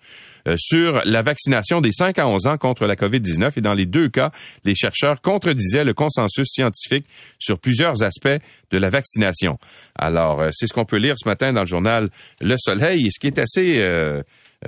sur 0.57 1.03
la 1.05 1.23
vaccination 1.23 1.81
des 1.81 1.93
5 1.93 2.19
à 2.19 2.27
11 2.27 2.47
ans 2.47 2.59
contre 2.59 2.87
la 2.87 2.97
COVID-19 2.97 3.53
et 3.57 3.61
dans 3.61 3.75
les 3.75 3.87
deux 3.87 4.09
cas, 4.09 4.31
les 4.65 4.75
chercheurs 4.75 5.21
contredisaient 5.21 5.85
le 5.85 5.95
consensus 5.95 6.49
scientifique 6.49 7.07
sur 7.39 7.59
plusieurs 7.59 8.03
aspects 8.03 8.29
de 8.71 8.79
la 8.79 8.91
vaccination. 8.91 9.59
Alors, 9.97 10.41
euh, 10.41 10.51
c'est 10.53 10.67
ce 10.67 10.73
qu'on 10.73 10.85
peut 10.85 10.97
lire 10.97 11.15
ce 11.17 11.29
matin 11.29 11.53
dans 11.53 11.63
le 11.63 11.67
journal 11.67 12.09
Le 12.41 12.57
Soleil 12.59 13.07
et 13.07 13.11
ce 13.11 13.21
qui 13.21 13.27
est 13.27 13.39
assez 13.39 13.77
euh, 13.79 14.23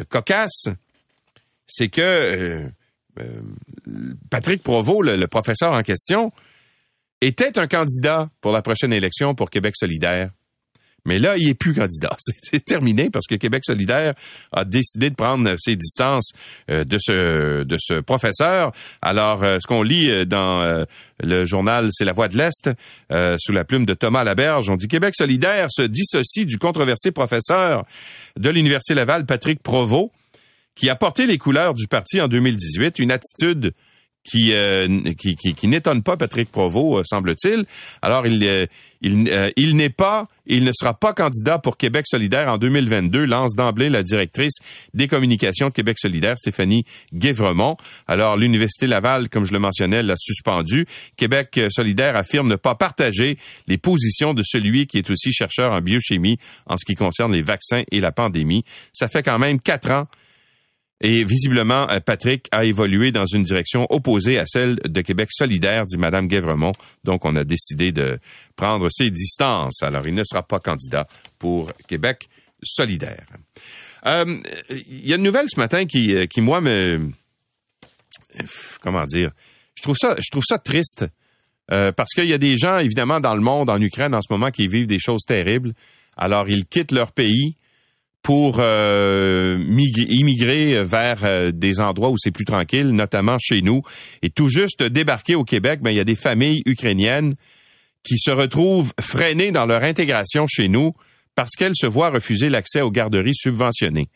cocasse, 0.08 0.68
c'est 1.66 1.88
que 1.88 2.68
Patrick 4.30 4.62
Provost, 4.62 5.16
le 5.16 5.26
professeur 5.26 5.72
en 5.72 5.82
question, 5.82 6.32
était 7.20 7.58
un 7.58 7.66
candidat 7.66 8.28
pour 8.40 8.52
la 8.52 8.62
prochaine 8.62 8.92
élection 8.92 9.34
pour 9.34 9.50
Québec 9.50 9.74
solidaire. 9.76 10.30
Mais 11.06 11.18
là, 11.18 11.36
il 11.36 11.48
est 11.48 11.54
plus 11.54 11.74
candidat. 11.74 12.16
C'est 12.42 12.64
terminé 12.64 13.10
parce 13.10 13.26
que 13.26 13.34
Québec 13.34 13.64
solidaire 13.64 14.14
a 14.52 14.64
décidé 14.64 15.10
de 15.10 15.14
prendre 15.14 15.54
ses 15.58 15.76
distances 15.76 16.32
euh, 16.70 16.84
de 16.84 16.98
ce 17.00 17.62
de 17.62 17.76
ce 17.78 18.00
professeur. 18.00 18.72
Alors, 19.02 19.42
euh, 19.42 19.58
ce 19.60 19.66
qu'on 19.66 19.82
lit 19.82 20.10
euh, 20.10 20.24
dans 20.24 20.84
le 21.22 21.44
journal 21.44 21.90
C'est 21.92 22.04
la 22.04 22.12
Voix 22.12 22.28
de 22.28 22.36
l'Est, 22.36 22.70
sous 23.38 23.52
la 23.52 23.64
plume 23.64 23.86
de 23.86 23.94
Thomas 23.94 24.24
Laberge, 24.24 24.68
on 24.68 24.76
dit 24.76 24.88
Québec 24.88 25.14
solidaire 25.14 25.68
se 25.70 25.82
dissocie 25.82 26.46
du 26.46 26.58
controversé 26.58 27.12
professeur 27.12 27.84
de 28.36 28.50
l'Université 28.50 28.94
Laval, 28.94 29.26
Patrick 29.26 29.62
Provost, 29.62 30.10
qui 30.74 30.90
a 30.90 30.96
porté 30.96 31.26
les 31.26 31.38
couleurs 31.38 31.74
du 31.74 31.86
parti 31.86 32.20
en 32.20 32.28
2018, 32.28 32.98
une 32.98 33.12
attitude 33.12 33.72
qui, 34.24 34.52
qui, 35.18 35.36
qui, 35.36 35.54
qui 35.54 35.68
n'étonne 35.68 36.02
pas 36.02 36.16
Patrick 36.16 36.50
Provost, 36.50 37.06
semble-t-il. 37.06 37.64
Alors, 38.02 38.26
il, 38.26 38.68
il, 39.04 39.28
euh, 39.28 39.50
il 39.56 39.76
n'est 39.76 39.90
pas, 39.90 40.26
il 40.46 40.64
ne 40.64 40.72
sera 40.72 40.94
pas 40.94 41.12
candidat 41.12 41.58
pour 41.58 41.76
Québec 41.76 42.06
solidaire 42.08 42.48
en 42.48 42.56
2022, 42.56 43.26
lance 43.26 43.54
d'emblée 43.54 43.90
la 43.90 44.02
directrice 44.02 44.54
des 44.94 45.08
communications 45.08 45.70
Québec 45.70 45.98
solidaire, 45.98 46.38
Stéphanie 46.38 46.84
Guévremont. 47.12 47.76
Alors, 48.08 48.36
l'Université 48.36 48.86
Laval, 48.86 49.28
comme 49.28 49.44
je 49.44 49.52
le 49.52 49.58
mentionnais, 49.58 50.02
l'a 50.02 50.16
suspendu. 50.16 50.86
Québec 51.16 51.60
solidaire 51.68 52.16
affirme 52.16 52.48
ne 52.48 52.56
pas 52.56 52.74
partager 52.74 53.38
les 53.68 53.76
positions 53.76 54.32
de 54.32 54.42
celui 54.42 54.86
qui 54.86 54.98
est 54.98 55.10
aussi 55.10 55.32
chercheur 55.32 55.72
en 55.72 55.80
biochimie 55.82 56.38
en 56.66 56.78
ce 56.78 56.84
qui 56.86 56.94
concerne 56.94 57.32
les 57.32 57.42
vaccins 57.42 57.82
et 57.92 58.00
la 58.00 58.10
pandémie. 58.10 58.64
Ça 58.92 59.08
fait 59.08 59.22
quand 59.22 59.38
même 59.38 59.60
quatre 59.60 59.90
ans 59.90 60.06
et 61.04 61.22
visiblement, 61.22 61.86
euh, 61.90 62.00
Patrick 62.00 62.48
a 62.50 62.64
évolué 62.64 63.12
dans 63.12 63.26
une 63.26 63.44
direction 63.44 63.86
opposée 63.90 64.38
à 64.38 64.46
celle 64.46 64.76
de 64.76 65.00
Québec 65.02 65.28
solidaire, 65.30 65.84
dit 65.84 65.98
Mme 65.98 66.28
Guévremont. 66.28 66.72
Donc, 67.04 67.26
on 67.26 67.36
a 67.36 67.44
décidé 67.44 67.92
de 67.92 68.18
prendre 68.56 68.88
ses 68.90 69.10
distances. 69.10 69.82
Alors, 69.82 70.08
il 70.08 70.14
ne 70.14 70.24
sera 70.24 70.42
pas 70.42 70.60
candidat 70.60 71.06
pour 71.38 71.70
Québec 71.88 72.26
solidaire. 72.62 73.26
Euh, 74.06 74.38
il 74.70 75.06
y 75.06 75.12
a 75.12 75.16
une 75.16 75.24
nouvelle 75.24 75.44
ce 75.50 75.60
matin 75.60 75.84
qui, 75.84 76.16
euh, 76.16 76.24
qui 76.24 76.40
moi, 76.40 76.62
me... 76.62 77.10
Comment 78.80 79.04
dire? 79.04 79.30
Je 79.74 79.82
trouve 79.82 79.98
ça, 79.98 80.16
je 80.18 80.30
trouve 80.30 80.44
ça 80.46 80.58
triste. 80.58 81.06
parce 81.68 82.14
qu'il 82.14 82.30
y 82.30 82.32
a 82.32 82.38
des 82.38 82.56
gens, 82.56 82.78
évidemment, 82.78 83.20
dans 83.20 83.34
le 83.34 83.42
monde, 83.42 83.68
en 83.68 83.78
Ukraine 83.78 84.14
en 84.14 84.22
ce 84.22 84.32
moment, 84.32 84.50
qui 84.50 84.68
vivent 84.68 84.86
des 84.86 84.98
choses 84.98 85.24
terribles. 85.26 85.74
Alors, 86.16 86.48
ils 86.48 86.64
quittent 86.64 86.92
leur 86.92 87.12
pays 87.12 87.56
pour 88.24 88.56
euh, 88.58 89.58
immigrer 90.08 90.82
vers 90.82 91.18
euh, 91.24 91.52
des 91.52 91.78
endroits 91.78 92.08
où 92.08 92.16
c'est 92.16 92.30
plus 92.30 92.46
tranquille, 92.46 92.88
notamment 92.88 93.36
chez 93.38 93.60
nous. 93.60 93.82
Et 94.22 94.30
tout 94.30 94.48
juste 94.48 94.82
débarquer 94.82 95.34
au 95.34 95.44
Québec, 95.44 95.80
ben 95.82 95.90
il 95.90 95.96
y 95.96 96.00
a 96.00 96.04
des 96.04 96.14
familles 96.14 96.62
ukrainiennes 96.64 97.34
qui 98.02 98.16
se 98.16 98.30
retrouvent 98.30 98.94
freinées 98.98 99.52
dans 99.52 99.66
leur 99.66 99.84
intégration 99.84 100.46
chez 100.46 100.68
nous 100.68 100.94
parce 101.34 101.50
qu'elles 101.50 101.76
se 101.76 101.86
voient 101.86 102.08
refuser 102.08 102.48
l'accès 102.48 102.80
aux 102.80 102.90
garderies 102.90 103.34
subventionnées. 103.34 104.08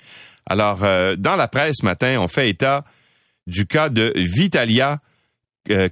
Alors, 0.46 0.84
euh, 0.84 1.14
dans 1.14 1.36
la 1.36 1.46
presse 1.46 1.76
ce 1.80 1.84
matin, 1.84 2.18
on 2.18 2.28
fait 2.28 2.48
état 2.48 2.86
du 3.46 3.66
cas 3.66 3.90
de 3.90 4.14
Vitalia 4.16 5.00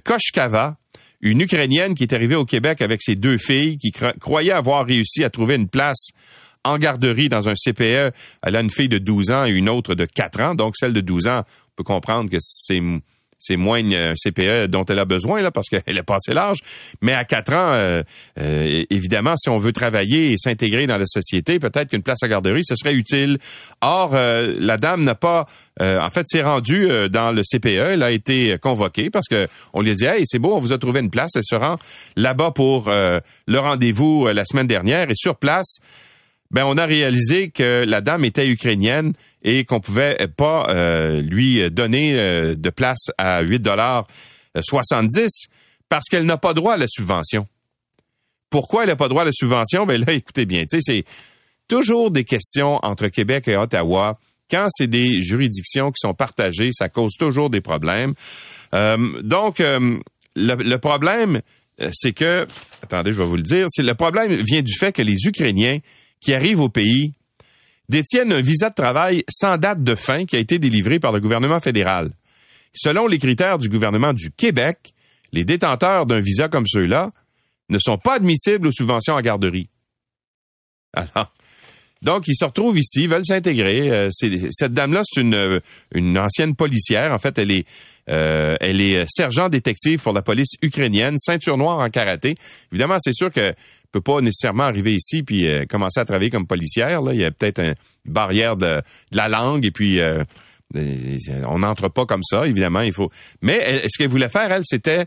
Koshkava, 0.03 0.77
une 1.21 1.41
Ukrainienne 1.41 1.93
qui 1.93 2.01
est 2.01 2.13
arrivée 2.13 2.33
au 2.33 2.45
Québec 2.45 2.81
avec 2.81 3.03
ses 3.03 3.15
deux 3.15 3.37
filles, 3.37 3.77
qui 3.77 3.91
croyait 4.19 4.51
avoir 4.51 4.87
réussi 4.87 5.23
à 5.23 5.29
trouver 5.29 5.53
une 5.53 5.69
place 5.69 6.09
en 6.67 6.77
garderie 6.77 7.29
dans 7.29 7.49
un 7.49 7.53
CPE. 7.55 8.13
Elle 8.43 8.55
a 8.55 8.61
une 8.61 8.69
fille 8.69 8.89
de 8.89 8.97
12 8.97 9.31
ans 9.31 9.45
et 9.45 9.51
une 9.51 9.69
autre 9.69 9.95
de 9.95 10.05
4 10.05 10.41
ans. 10.41 10.55
Donc, 10.55 10.75
celle 10.77 10.93
de 10.93 11.01
12 11.01 11.27
ans, 11.27 11.39
on 11.39 11.75
peut 11.75 11.83
comprendre 11.83 12.29
que 12.29 12.37
c'est 12.39 12.81
c'est 13.39 13.55
moins 13.55 13.83
un 13.91 14.13
CPE 14.15 14.65
dont 14.67 14.85
elle 14.85 14.99
a 14.99 15.05
besoin 15.05 15.41
là 15.41 15.51
parce 15.51 15.67
qu'elle 15.69 15.97
est 15.97 16.03
passée 16.03 16.33
large. 16.33 16.59
Mais 17.01 17.13
à 17.13 17.23
4 17.23 17.53
ans, 17.53 17.71
euh, 17.71 18.03
euh, 18.39 18.83
évidemment, 18.89 19.35
si 19.37 19.49
on 19.49 19.57
veut 19.57 19.73
travailler 19.73 20.31
et 20.31 20.37
s'intégrer 20.37 20.87
dans 20.87 20.97
la 20.97 21.05
société, 21.05 21.59
peut-être 21.59 21.89
qu'une 21.89 22.03
place 22.03 22.23
à 22.23 22.27
garderie, 22.27 22.63
ce 22.63 22.75
serait 22.75 22.93
utile. 22.93 23.37
Or, 23.81 24.11
euh, 24.13 24.55
la 24.59 24.77
dame 24.77 25.03
n'a 25.03 25.15
pas 25.15 25.47
en 25.79 26.09
fait, 26.09 26.27
s'est 26.27 26.41
rendue 26.41 26.89
dans 27.11 27.31
le 27.31 27.43
CPE. 27.43 27.67
Elle 27.67 28.01
a 28.01 28.09
été 28.09 28.57
convoquée 28.57 29.11
parce 29.11 29.27
que 29.27 29.47
on 29.73 29.81
lui 29.81 29.91
a 29.91 29.93
dit, 29.93 30.05
hey, 30.05 30.23
c'est 30.25 30.39
beau, 30.39 30.55
on 30.55 30.59
vous 30.59 30.73
a 30.73 30.79
trouvé 30.79 31.01
une 31.01 31.11
place. 31.11 31.29
Elle 31.35 31.43
se 31.45 31.53
rend 31.53 31.75
là-bas 32.15 32.49
pour 32.49 32.89
le 32.89 33.59
rendez-vous 33.59 34.25
la 34.25 34.43
semaine 34.43 34.65
dernière 34.65 35.11
et 35.11 35.15
sur 35.15 35.35
place, 35.35 35.77
ben 36.51 36.65
on 36.65 36.77
a 36.77 36.85
réalisé 36.85 37.49
que 37.49 37.83
la 37.85 38.01
dame 38.01 38.25
était 38.25 38.47
ukrainienne 38.47 39.13
et 39.43 39.65
qu'on 39.65 39.79
pouvait 39.79 40.17
pas 40.35 40.67
euh, 40.69 41.21
lui 41.21 41.69
donner 41.71 42.17
euh, 42.17 42.55
de 42.55 42.69
place 42.69 43.11
à 43.17 43.41
8 43.41 43.59
dollars 43.59 44.07
70 44.59 45.47
parce 45.89 46.05
qu'elle 46.09 46.25
n'a 46.25 46.37
pas 46.37 46.53
droit 46.53 46.73
à 46.73 46.77
la 46.77 46.87
subvention. 46.87 47.47
Pourquoi 48.49 48.83
elle 48.83 48.89
n'a 48.89 48.95
pas 48.95 49.09
droit 49.09 49.21
à 49.21 49.25
la 49.25 49.33
subvention? 49.33 49.85
Ben 49.85 50.03
là, 50.05 50.13
écoutez 50.13 50.45
bien, 50.45 50.63
tu 50.63 50.77
sais, 50.77 50.81
c'est 50.81 51.03
toujours 51.67 52.11
des 52.11 52.23
questions 52.23 52.79
entre 52.83 53.07
Québec 53.07 53.47
et 53.47 53.57
Ottawa. 53.57 54.19
Quand 54.49 54.67
c'est 54.71 54.87
des 54.87 55.21
juridictions 55.21 55.91
qui 55.91 55.99
sont 55.99 56.13
partagées, 56.13 56.69
ça 56.71 56.87
cause 56.87 57.15
toujours 57.17 57.49
des 57.49 57.59
problèmes. 57.59 58.13
Euh, 58.73 59.21
donc, 59.21 59.59
le, 59.59 60.01
le, 60.35 60.77
problème, 60.77 61.41
c'est 61.91 62.13
que, 62.13 62.47
attendez, 62.81 63.11
je 63.11 63.17
vais 63.17 63.25
vous 63.25 63.35
le 63.35 63.43
dire, 63.43 63.65
c'est 63.69 63.83
le 63.83 63.93
problème 63.93 64.33
vient 64.33 64.61
du 64.61 64.73
fait 64.73 64.93
que 64.93 65.01
les 65.01 65.17
Ukrainiens 65.25 65.79
qui 66.27 66.33
arrivent 66.33 66.59
au 66.59 66.67
pays 66.67 67.13
détiennent 67.87 68.33
un 68.33 68.41
visa 68.41 68.69
de 68.69 68.75
travail 68.75 69.23
sans 69.29 69.57
date 69.57 69.81
de 69.81 69.95
fin 69.95 70.25
qui 70.25 70.35
a 70.35 70.39
été 70.39 70.59
délivré 70.59 70.99
par 70.99 71.13
le 71.13 71.21
gouvernement 71.21 71.61
fédéral. 71.61 72.11
Selon 72.73 73.07
les 73.07 73.17
critères 73.17 73.59
du 73.59 73.69
gouvernement 73.69 74.11
du 74.11 74.29
Québec, 74.31 74.93
les 75.31 75.45
détenteurs 75.45 76.05
d'un 76.05 76.19
visa 76.19 76.49
comme 76.49 76.67
ceux-là 76.67 77.11
ne 77.69 77.79
sont 77.79 77.97
pas 77.97 78.15
admissibles 78.15 78.67
aux 78.67 78.73
subventions 78.73 79.15
à 79.15 79.21
garderie. 79.21 79.69
Alors, 80.91 81.31
donc, 82.01 82.27
ils 82.27 82.35
se 82.35 82.43
retrouvent 82.43 82.77
ici, 82.77 83.07
veulent 83.07 83.25
s'intégrer. 83.25 83.89
Euh, 83.89 84.09
cette 84.11 84.73
dame-là, 84.73 85.03
c'est 85.05 85.21
une, 85.21 85.61
une 85.93 86.17
ancienne 86.17 86.55
policière. 86.55 87.13
En 87.13 87.19
fait, 87.19 87.37
elle 87.37 87.51
est, 87.51 87.65
euh, 88.09 88.57
elle 88.59 88.81
est 88.81 89.05
sergent 89.09 89.47
détective 89.47 90.01
pour 90.01 90.11
la 90.11 90.21
police 90.21 90.55
ukrainienne, 90.61 91.17
ceinture 91.17 91.57
noire 91.57 91.79
en 91.79 91.89
karaté. 91.89 92.35
Évidemment, 92.73 92.97
c'est 92.99 93.13
sûr 93.13 93.31
que 93.31 93.53
peut 93.91 94.01
pas 94.01 94.21
nécessairement 94.21 94.63
arriver 94.63 94.93
ici 94.93 95.23
puis 95.23 95.47
euh, 95.47 95.65
commencer 95.65 95.99
à 95.99 96.05
travailler 96.05 96.29
comme 96.29 96.47
policière. 96.47 97.01
Là. 97.01 97.13
Il 97.13 97.19
y 97.19 97.25
a 97.25 97.31
peut-être 97.31 97.59
une 97.59 97.75
barrière 98.05 98.57
de, 98.57 98.81
la 99.11 99.29
langue 99.29 99.65
et 99.65 99.71
puis 99.71 99.99
euh, 99.99 100.23
on 101.47 101.59
n'entre 101.59 101.87
pas 101.87 102.05
comme 102.05 102.23
ça, 102.23 102.45
évidemment. 102.45 102.81
Il 102.81 102.93
faut. 102.93 103.09
Mais 103.41 103.83
ce 103.87 103.97
qu'elle 103.97 104.09
voulait 104.09 104.29
faire, 104.29 104.51
elle, 104.51 104.63
c'était 104.65 105.05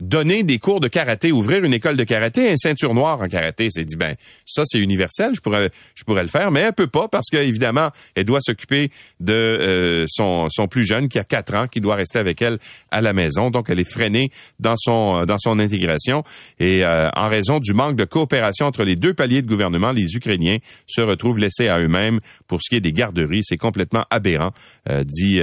donner 0.00 0.42
des 0.42 0.58
cours 0.58 0.80
de 0.80 0.88
karaté, 0.88 1.32
ouvrir 1.32 1.64
une 1.64 1.74
école 1.74 1.98
de 1.98 2.04
karaté, 2.04 2.50
un 2.50 2.56
ceinture 2.56 2.94
noire 2.94 3.20
en 3.20 3.28
karaté. 3.28 3.68
C'est 3.70 3.84
dit 3.84 3.96
ben 3.96 4.16
ça 4.46 4.62
c'est 4.64 4.78
universel, 4.78 5.34
je 5.34 5.40
pourrais 5.40 5.70
je 5.94 6.04
pourrais 6.04 6.22
le 6.22 6.28
faire, 6.28 6.50
mais 6.50 6.60
elle 6.60 6.72
peut 6.72 6.86
pas 6.86 7.08
parce 7.08 7.28
que 7.30 7.36
évidemment 7.36 7.90
elle 8.14 8.24
doit 8.24 8.40
s'occuper 8.40 8.90
de 9.20 9.32
euh, 9.32 10.06
son 10.08 10.48
son 10.50 10.66
plus 10.66 10.84
jeune 10.84 11.08
qui 11.08 11.18
a 11.18 11.24
quatre 11.24 11.54
ans, 11.54 11.68
qui 11.68 11.82
doit 11.82 11.94
rester 11.94 12.18
avec 12.18 12.40
elle 12.40 12.58
à 12.90 13.02
la 13.02 13.12
maison. 13.12 13.50
Donc 13.50 13.68
elle 13.68 13.80
est 13.80 13.90
freinée 13.90 14.30
dans 14.58 14.76
son 14.76 15.26
dans 15.26 15.38
son 15.38 15.58
intégration 15.58 16.24
et 16.58 16.84
euh, 16.84 17.10
en 17.14 17.28
raison 17.28 17.58
du 17.58 17.74
manque 17.74 17.96
de 17.96 18.04
coopération 18.04 18.66
entre 18.66 18.84
les 18.84 18.96
deux 18.96 19.12
paliers 19.12 19.42
de 19.42 19.48
gouvernement, 19.48 19.92
les 19.92 20.16
Ukrainiens 20.16 20.56
se 20.86 21.02
retrouvent 21.02 21.38
laissés 21.38 21.68
à 21.68 21.78
eux-mêmes 21.78 22.18
pour 22.46 22.60
ce 22.62 22.70
qui 22.70 22.76
est 22.76 22.80
des 22.80 22.94
garderies. 22.94 23.42
C'est 23.44 23.58
complètement 23.58 24.06
aberrant, 24.08 24.52
euh, 24.88 25.04
dit 25.04 25.40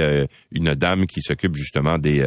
une 0.50 0.74
dame 0.74 1.06
qui 1.06 1.22
s'occupe 1.22 1.54
justement 1.54 1.98
des 1.98 2.26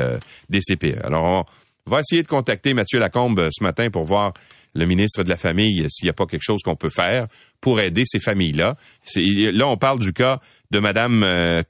des 0.49 0.61
CPE. 0.61 1.03
Alors 1.03 1.45
va 1.85 1.99
essayer 1.99 2.23
de 2.23 2.27
contacter 2.27 2.73
Mathieu 2.73 2.99
Lacombe 2.99 3.39
euh, 3.39 3.49
ce 3.51 3.63
matin 3.63 3.89
pour 3.89 4.05
voir 4.05 4.33
le 4.75 4.85
ministre 4.85 5.23
de 5.23 5.29
la 5.29 5.37
Famille 5.37 5.81
euh, 5.81 5.87
s'il 5.89 6.05
n'y 6.05 6.09
a 6.09 6.13
pas 6.13 6.25
quelque 6.25 6.43
chose 6.43 6.61
qu'on 6.63 6.75
peut 6.75 6.89
faire 6.89 7.27
pour 7.61 7.79
aider 7.79 8.03
ces 8.05 8.19
familles-là. 8.19 8.75
Là, 9.15 9.67
on 9.67 9.77
parle 9.77 9.99
du 9.99 10.13
cas 10.13 10.39
de 10.71 10.79
Madame 10.79 11.23
euh, 11.23 11.61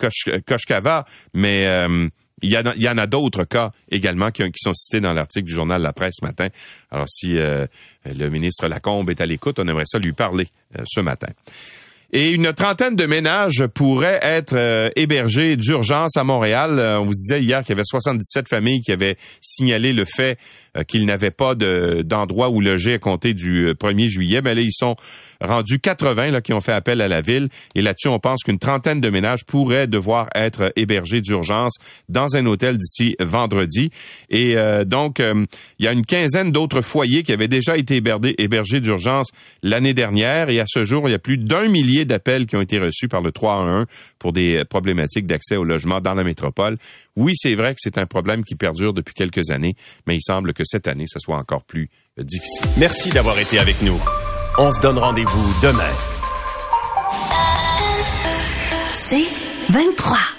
Koshkava, 0.45 1.05
mais 1.33 1.67
il 2.41 2.49
y, 2.51 2.89
en 2.89 2.97
a, 2.97 3.07
d'autres 3.07 3.45
cas 3.45 3.71
également 3.89 4.29
qui, 4.31 4.43
sont 4.55 4.73
cités 4.73 4.99
dans 4.99 5.13
l'article 5.13 5.45
du 5.45 5.53
journal 5.53 5.81
La 5.81 5.93
Presse 5.93 6.15
ce 6.19 6.25
matin. 6.25 6.47
Alors, 6.91 7.07
si 7.07 7.35
le 7.35 8.29
ministre 8.29 8.67
Lacombe 8.67 9.09
est 9.09 9.21
à 9.21 9.25
l'écoute, 9.25 9.59
on 9.59 9.67
aimerait 9.67 9.85
ça 9.85 9.97
lui 9.97 10.11
parler 10.11 10.47
ce 10.85 10.99
matin. 10.99 11.31
Et 12.15 12.29
une 12.29 12.53
trentaine 12.53 12.95
de 12.95 13.07
ménages 13.07 13.65
pourraient 13.73 14.19
être 14.21 14.53
euh, 14.55 14.91
hébergés 14.95 15.57
d'urgence 15.57 16.15
à 16.15 16.23
Montréal. 16.23 16.77
Euh, 16.77 16.99
on 16.99 17.05
vous 17.05 17.15
disait 17.15 17.41
hier 17.41 17.61
qu'il 17.61 17.69
y 17.69 17.73
avait 17.73 17.81
77 17.83 18.47
familles 18.47 18.81
qui 18.81 18.91
avaient 18.91 19.17
signalé 19.41 19.93
le 19.93 20.05
fait 20.05 20.37
euh, 20.77 20.83
qu'ils 20.83 21.07
n'avaient 21.07 21.31
pas 21.31 21.55
d'endroit 21.55 22.51
où 22.51 22.61
loger 22.61 22.93
à 22.93 22.99
compter 22.99 23.33
du 23.33 23.73
1er 23.73 24.09
juillet. 24.09 24.43
Mais 24.43 24.53
là, 24.53 24.61
ils 24.61 24.71
sont 24.71 24.95
rendus 25.43 25.79
80 25.79 26.31
là, 26.31 26.41
qui 26.41 26.53
ont 26.53 26.61
fait 26.61 26.71
appel 26.71 27.01
à 27.01 27.07
la 27.07 27.21
ville. 27.21 27.49
Et 27.75 27.81
là-dessus, 27.81 28.07
on 28.07 28.19
pense 28.19 28.43
qu'une 28.43 28.59
trentaine 28.59 29.01
de 29.01 29.09
ménages 29.09 29.45
pourraient 29.45 29.87
devoir 29.87 30.29
être 30.35 30.71
hébergés 30.75 31.21
d'urgence 31.21 31.73
dans 32.09 32.35
un 32.35 32.45
hôtel 32.45 32.77
d'ici 32.77 33.15
vendredi. 33.19 33.91
Et 34.29 34.55
donc, 34.85 35.19
il 35.19 35.85
y 35.85 35.87
a 35.87 35.91
une 35.91 36.05
quinzaine 36.05 36.51
d'autres 36.51 36.81
foyers 36.81 37.23
qui 37.23 37.33
avaient 37.33 37.47
déjà 37.47 37.77
été 37.77 37.97
hébergés, 37.97 38.79
d'urgence 38.79 39.29
l'année 39.61 39.93
dernière. 39.93 40.49
Et 40.49 40.59
à 40.59 40.65
ce 40.67 40.83
jour, 40.83 41.07
il 41.07 41.11
y 41.11 41.15
a 41.15 41.19
plus 41.19 41.37
d'un 41.37 41.67
millier 41.67 42.05
d'appels 42.05 42.45
qui 42.45 42.55
ont 42.55 42.61
été 42.61 42.79
reçus 42.79 43.07
par 43.07 43.21
le 43.21 43.31
311 43.31 43.85
pour 44.19 44.33
des 44.33 44.63
problématiques 44.65 45.25
d'accès 45.25 45.55
au 45.55 45.63
logement 45.63 46.01
dans 46.01 46.13
la 46.13 46.23
métropole. 46.23 46.77
Oui, 47.15 47.33
c'est 47.35 47.55
vrai 47.55 47.73
que 47.73 47.79
c'est 47.81 47.97
un 47.97 48.05
problème 48.05 48.43
qui 48.43 48.55
perdure 48.55 48.93
depuis 48.93 49.13
quelques 49.13 49.51
années, 49.51 49.75
mais 50.07 50.15
il 50.15 50.21
semble 50.21 50.53
que 50.53 50.63
cette 50.65 50.87
année, 50.87 51.05
ce 51.07 51.19
soit 51.19 51.37
encore 51.37 51.63
plus 51.63 51.89
euh, 52.19 52.23
difficile. 52.23 52.65
Merci 52.77 53.09
d'avoir 53.09 53.37
été 53.39 53.59
avec 53.59 53.81
nous. 53.81 53.99
On 54.55 54.69
se 54.69 54.79
donne 54.81 54.99
rendez-vous 54.99 55.53
demain. 55.63 55.81
C'est 58.93 59.25
23. 59.69 60.32